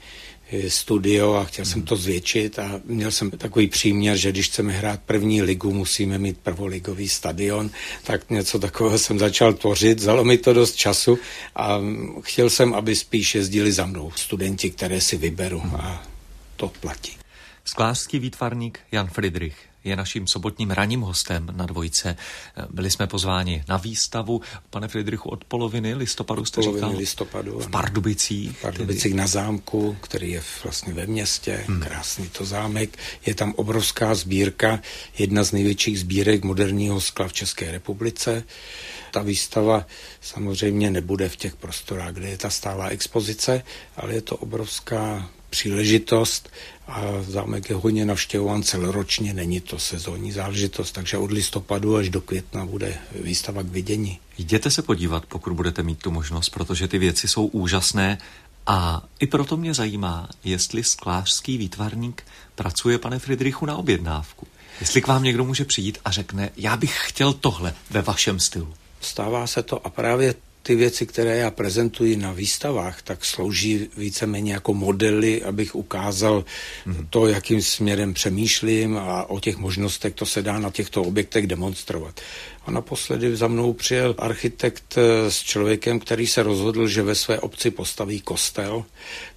studio 0.68 1.34
a 1.34 1.44
chtěl 1.44 1.66
jsem 1.66 1.82
to 1.82 1.96
zvětšit 1.96 2.60
a 2.60 2.82
měl 2.86 3.12
jsem 3.12 3.32
takový 3.32 3.68
příměr, 3.68 4.18
že 4.18 4.32
když 4.32 4.48
chceme 4.48 4.74
hrát 4.74 5.00
první 5.06 5.42
ligu, 5.42 5.74
musíme 5.74 6.18
mít 6.18 6.38
prvoligový 6.38 7.10
stadion, 7.10 7.70
tak 8.04 8.30
něco 8.30 8.60
takového 8.60 8.98
jsem 8.98 9.20
začal 9.20 9.54
tvořit, 9.54 10.00
zalo 10.00 10.24
mi 10.24 10.38
to 10.38 10.54
dost 10.54 10.76
času 10.76 11.20
a 11.56 11.80
chtěl 12.22 12.50
jsem, 12.50 12.74
aby 12.74 12.96
spíš 12.96 13.36
jezdili 13.36 13.72
za 13.72 13.86
mnou 13.86 14.12
studenti, 14.16 14.70
které 14.70 15.02
si 15.02 15.18
vyberu 15.18 15.64
a 15.76 16.08
to 16.56 16.72
platí. 16.80 17.18
Sklářský 17.66 18.20
výtvarník 18.20 18.80
Jan 18.92 19.08
Friedrich 19.08 19.66
je 19.84 19.96
naším 19.96 20.28
sobotním 20.28 20.72
ranním 20.72 21.02
hostem 21.02 21.48
na 21.52 21.66
dvojce. 21.66 22.16
Byli 22.70 22.92
jsme 22.92 23.08
pozváni 23.08 23.63
na 23.68 23.78
výstavu. 23.78 24.42
Pane 24.70 24.88
Friedrichu, 24.88 25.30
od 25.30 25.46
poloviny 25.46 25.94
listopadu 25.94 26.46
jste 26.46 26.62
poloviny 26.62 26.88
říkal? 26.88 27.00
listopadu. 27.00 27.60
V 27.60 27.70
Pardubicích. 27.70 28.58
V 28.58 28.62
Pardubicích 28.62 29.13
na 29.13 29.28
zámku, 29.28 29.98
který 30.02 30.32
je 30.32 30.44
vlastně 30.63 30.94
ve 30.94 31.06
městě. 31.06 31.63
Hmm. 31.68 31.82
Krásný 31.82 32.30
to 32.30 32.46
zámek. 32.46 32.98
Je 33.26 33.36
tam 33.36 33.54
obrovská 33.56 34.16
sbírka, 34.16 34.80
jedna 35.18 35.44
z 35.44 35.52
největších 35.52 36.00
sbírek 36.00 36.44
moderního 36.44 37.02
skla 37.02 37.28
v 37.28 37.34
České 37.34 37.72
republice. 37.72 38.44
Ta 39.12 39.22
výstava 39.22 39.86
samozřejmě 40.22 40.92
nebude 40.92 41.30
v 41.30 41.36
těch 41.36 41.56
prostorách, 41.56 42.13
kde 42.13 42.30
je 42.30 42.38
ta 42.38 42.50
stálá 42.50 42.88
expozice, 42.88 43.63
ale 43.96 44.13
je 44.13 44.22
to 44.22 44.38
obrovská 44.38 45.30
příležitost 45.50 46.50
a 46.88 47.02
zámek 47.28 47.70
je 47.70 47.76
hodně 47.76 48.06
navštěvován 48.06 48.64
celoročně, 48.64 49.34
není 49.34 49.62
to 49.62 49.80
sezónní 49.80 50.32
záležitost, 50.32 50.92
takže 50.92 51.18
od 51.18 51.32
listopadu 51.32 51.96
až 51.96 52.10
do 52.10 52.22
května 52.22 52.66
bude 52.66 52.98
výstava 53.22 53.64
k 53.64 53.68
vidění. 53.68 54.20
Jděte 54.38 54.72
se 54.72 54.82
podívat, 54.82 55.26
pokud 55.26 55.54
budete 55.54 55.84
mít 55.84 56.00
tu 56.00 56.12
možnost, 56.12 56.50
protože 56.50 56.88
ty 56.88 56.98
věci 56.98 57.28
jsou 57.28 57.46
úžasné 57.46 58.18
a 58.68 59.04
i 59.20 59.28
proto 59.28 59.58
mě 59.58 59.74
zajímá, 59.74 60.30
jestli 60.44 60.84
sklářský 60.84 61.58
výtvarník 61.58 62.24
pracuje, 62.56 62.98
pane 62.98 63.20
Friedrichu, 63.20 63.66
na 63.66 63.76
objednávku. 63.76 64.48
Jestli 64.80 65.02
k 65.02 65.08
vám 65.08 65.24
někdo 65.24 65.46
může 65.46 65.66
přijít 65.66 65.98
a 66.06 66.12
řekne, 66.12 66.50
já 66.58 66.78
bych 66.78 67.00
chtěl 67.04 67.34
tohle 67.34 67.74
ve 67.90 68.02
vašem 68.02 68.40
stylu. 68.40 68.74
Stává 69.02 69.48
se 69.48 69.64
to 69.64 69.86
a 69.86 69.90
právě 69.90 70.36
ty 70.67 70.75
věci, 70.75 71.06
které 71.06 71.38
já 71.38 71.51
prezentuji 71.51 72.15
na 72.15 72.32
výstavách, 72.34 73.01
tak 73.01 73.25
slouží 73.25 73.89
víceméně 73.97 74.53
jako 74.53 74.73
modely, 74.73 75.43
abych 75.43 75.75
ukázal 75.75 76.45
hmm. 76.86 77.08
to, 77.10 77.27
jakým 77.27 77.62
směrem 77.62 78.13
přemýšlím 78.13 78.97
a 78.97 79.30
o 79.30 79.39
těch 79.39 79.58
možnostech 79.58 80.13
to 80.13 80.25
se 80.25 80.41
dá 80.41 80.60
na 80.60 80.71
těchto 80.71 81.03
objektech 81.03 81.47
demonstrovat. 81.47 82.21
A 82.65 82.71
naposledy 82.71 83.36
za 83.36 83.47
mnou 83.47 83.73
přijel 83.73 84.15
architekt 84.17 84.95
s 85.30 85.39
člověkem, 85.39 85.99
který 85.99 86.27
se 86.27 86.43
rozhodl, 86.43 86.88
že 86.88 87.03
ve 87.03 87.15
své 87.15 87.39
obci 87.39 87.71
postaví 87.71 88.21
kostel. 88.21 88.86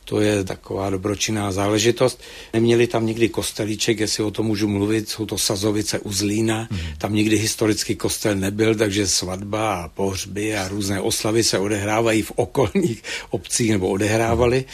To 0.04 0.20
je 0.20 0.44
taková 0.44 0.90
dobročinná 0.90 1.52
záležitost. 1.52 2.20
Neměli 2.52 2.86
tam 2.86 3.06
nikdy 3.06 3.28
kostelíček, 3.28 4.00
jestli 4.00 4.24
o 4.24 4.30
tom 4.30 4.46
můžu 4.46 4.68
mluvit, 4.68 5.08
jsou 5.08 5.26
to 5.26 5.38
Sazovice 5.38 5.98
u 5.98 6.12
Zlína. 6.12 6.68
Hmm. 6.70 6.80
Tam 6.98 7.14
nikdy 7.14 7.38
historický 7.38 7.96
kostel 7.96 8.34
nebyl, 8.34 8.74
takže 8.74 9.06
svatba 9.06 9.74
a 9.74 9.88
pohřby 9.88 10.56
a 10.56 10.68
různé 10.68 11.00
oslavy 11.00 11.44
se 11.44 11.58
odehrávají 11.58 12.22
v 12.22 12.32
okolních 12.36 13.02
obcích 13.30 13.70
nebo 13.70 13.88
odehrávaly. 13.88 14.64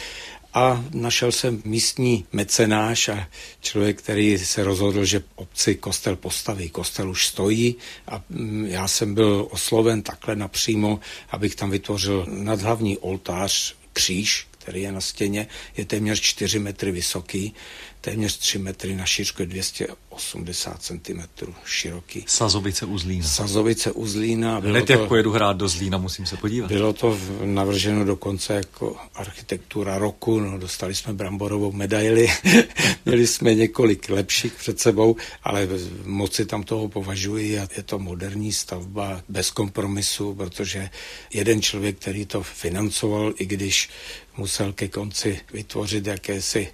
A 0.53 0.85
našel 0.93 1.31
jsem 1.31 1.61
místní 1.65 2.25
mecenáš 2.31 3.09
a 3.09 3.27
člověk, 3.61 4.01
který 4.01 4.37
se 4.37 4.63
rozhodl, 4.63 5.05
že 5.05 5.23
obci 5.35 5.75
kostel 5.75 6.15
postaví. 6.15 6.69
Kostel 6.69 7.09
už 7.09 7.27
stojí 7.27 7.75
a 8.07 8.21
já 8.65 8.87
jsem 8.87 9.13
byl 9.13 9.47
osloven 9.51 10.01
takhle 10.01 10.35
napřímo, 10.35 10.99
abych 11.29 11.55
tam 11.55 11.69
vytvořil 11.69 12.25
nadhlavní 12.29 12.97
oltář, 12.97 13.75
kříž, 13.93 14.47
který 14.67 14.81
je 14.81 14.91
na 14.91 15.01
stěně, 15.01 15.47
je 15.77 15.85
téměř 15.85 16.21
4 16.21 16.59
metry 16.59 16.91
vysoký, 16.91 17.53
téměř 18.01 18.37
3 18.37 18.57
metry 18.57 18.95
na 18.95 19.05
šířku, 19.05 19.45
280 19.45 20.81
cm 20.81 21.21
široký. 21.65 22.25
Sazovice 22.27 22.85
u 22.85 22.97
Zlína. 22.97 23.27
Sazovice 23.27 23.91
u 23.91 24.07
Zlína. 24.07 24.59
Hned 24.59 24.85
to, 24.85 24.91
jak 24.91 25.07
pojedu 25.07 25.31
hrát 25.31 25.57
do 25.57 25.67
Zlína, 25.67 25.97
musím 25.97 26.25
se 26.25 26.37
podívat. 26.37 26.67
Bylo 26.67 26.93
to 26.93 27.19
navrženo 27.43 28.05
dokonce 28.05 28.53
jako 28.53 28.95
architektura 29.15 29.97
roku, 29.97 30.39
no, 30.39 30.57
dostali 30.57 30.95
jsme 30.95 31.13
bramborovou 31.13 31.71
medaili, 31.71 32.27
měli 33.05 33.27
jsme 33.27 33.55
několik 33.55 34.09
lepších 34.09 34.53
před 34.53 34.79
sebou, 34.79 35.15
ale 35.43 35.67
moci 36.05 36.45
tam 36.45 36.63
toho 36.63 36.87
považuji 36.87 37.59
a 37.59 37.67
je 37.77 37.83
to 37.83 37.99
moderní 37.99 38.53
stavba 38.53 39.21
bez 39.29 39.51
kompromisu, 39.51 40.35
protože 40.35 40.89
jeden 41.33 41.61
člověk, 41.61 41.99
který 41.99 42.25
to 42.25 42.43
financoval, 42.43 43.33
i 43.37 43.45
když 43.45 43.89
musel 44.37 44.73
ke 44.73 44.87
konci 44.87 45.39
vytvořit 45.53 46.07
jakési 46.07 46.67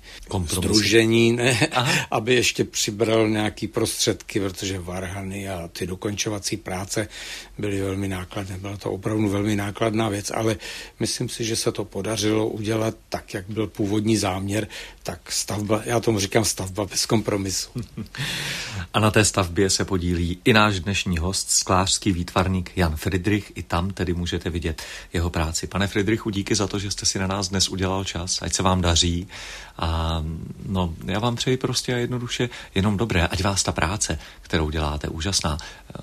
združení, 0.46 1.32
ne? 1.32 1.70
aby 2.12 2.36
ještě 2.36 2.64
přibral 2.64 3.30
nějaký 3.30 3.68
prostředky, 3.68 4.40
protože 4.40 4.80
varhany 4.80 5.50
a 5.50 5.70
ty 5.74 5.88
dokončovací 5.88 6.58
práce 6.58 7.08
byly 7.58 7.82
velmi 7.82 8.08
nákladné. 8.08 8.58
Byla 8.58 8.78
to 8.78 8.92
opravdu 8.92 9.30
velmi 9.30 9.56
nákladná 9.56 10.10
věc, 10.10 10.32
ale 10.36 10.56
myslím 11.00 11.30
si, 11.30 11.46
že 11.46 11.56
se 11.56 11.72
to 11.72 11.86
podařilo 11.86 12.48
udělat 12.48 12.96
tak, 13.10 13.34
jak 13.34 13.46
byl 13.50 13.68
původní 13.68 14.18
záměr, 14.18 14.68
tak 15.04 15.32
stavba, 15.32 15.82
já 15.86 16.00
tomu 16.00 16.20
říkám 16.20 16.46
stavba 16.46 16.86
bez 16.86 17.06
kompromisu. 17.06 17.70
A 18.94 19.00
na 19.00 19.12
té 19.12 19.26
stavbě 19.26 19.70
se 19.70 19.86
podílí 19.86 20.40
i 20.46 20.54
náš 20.54 20.80
dnešní 20.80 21.18
host, 21.18 21.50
sklářský 21.50 22.12
výtvarník 22.12 22.72
Jan 22.76 22.96
Friedrich. 22.96 23.52
I 23.56 23.64
tam 23.64 23.92
tedy 23.92 24.14
můžete 24.14 24.50
vidět 24.50 24.82
jeho 25.14 25.30
práci. 25.30 25.68
Pane 25.68 25.88
Friedrichu, 25.88 26.30
díky 26.30 26.56
za 26.56 26.68
to, 26.68 26.80
že 26.80 26.92
jste 26.92 27.06
si 27.06 27.20
na 27.20 27.28
nás 27.28 27.50
dnes 27.54 27.70
udělal 27.70 28.04
čas, 28.04 28.42
ať 28.42 28.54
se 28.54 28.64
vám 28.64 28.82
daří. 28.82 29.28
A 29.78 30.22
no, 30.66 30.94
já 31.06 31.20
vám 31.20 31.36
přeji 31.36 31.58
prostě 31.58 31.94
a 31.94 31.98
jednoduše 31.98 32.50
jenom 32.76 32.98
dobré, 32.98 33.28
ať 33.28 33.44
vás 33.44 33.64
ta 33.64 33.72
práce, 33.72 34.20
kterou 34.42 34.70
děláte, 34.70 35.08
úžasná, 35.08 35.58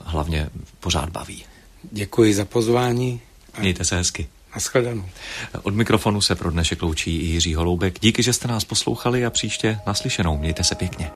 hlavně 0.04 0.48
pořád 0.80 1.08
baví. 1.08 1.44
Děkuji 1.82 2.34
za 2.34 2.44
pozvání. 2.44 3.20
Mějte 3.58 3.84
se 3.84 3.96
hezky. 3.96 4.28
Naschledanou. 4.54 5.04
Od 5.62 5.74
mikrofonu 5.74 6.20
se 6.20 6.34
pro 6.34 6.50
dnešek 6.50 6.82
loučí 6.82 7.16
i 7.16 7.24
Jiří 7.24 7.54
Holoubek. 7.54 8.00
Díky, 8.00 8.22
že 8.22 8.32
jste 8.32 8.48
nás 8.48 8.64
poslouchali 8.64 9.26
a 9.26 9.30
příště 9.30 9.80
naslyšenou. 9.86 10.38
Mějte 10.38 10.64
se 10.64 10.74
pěkně. 10.74 11.08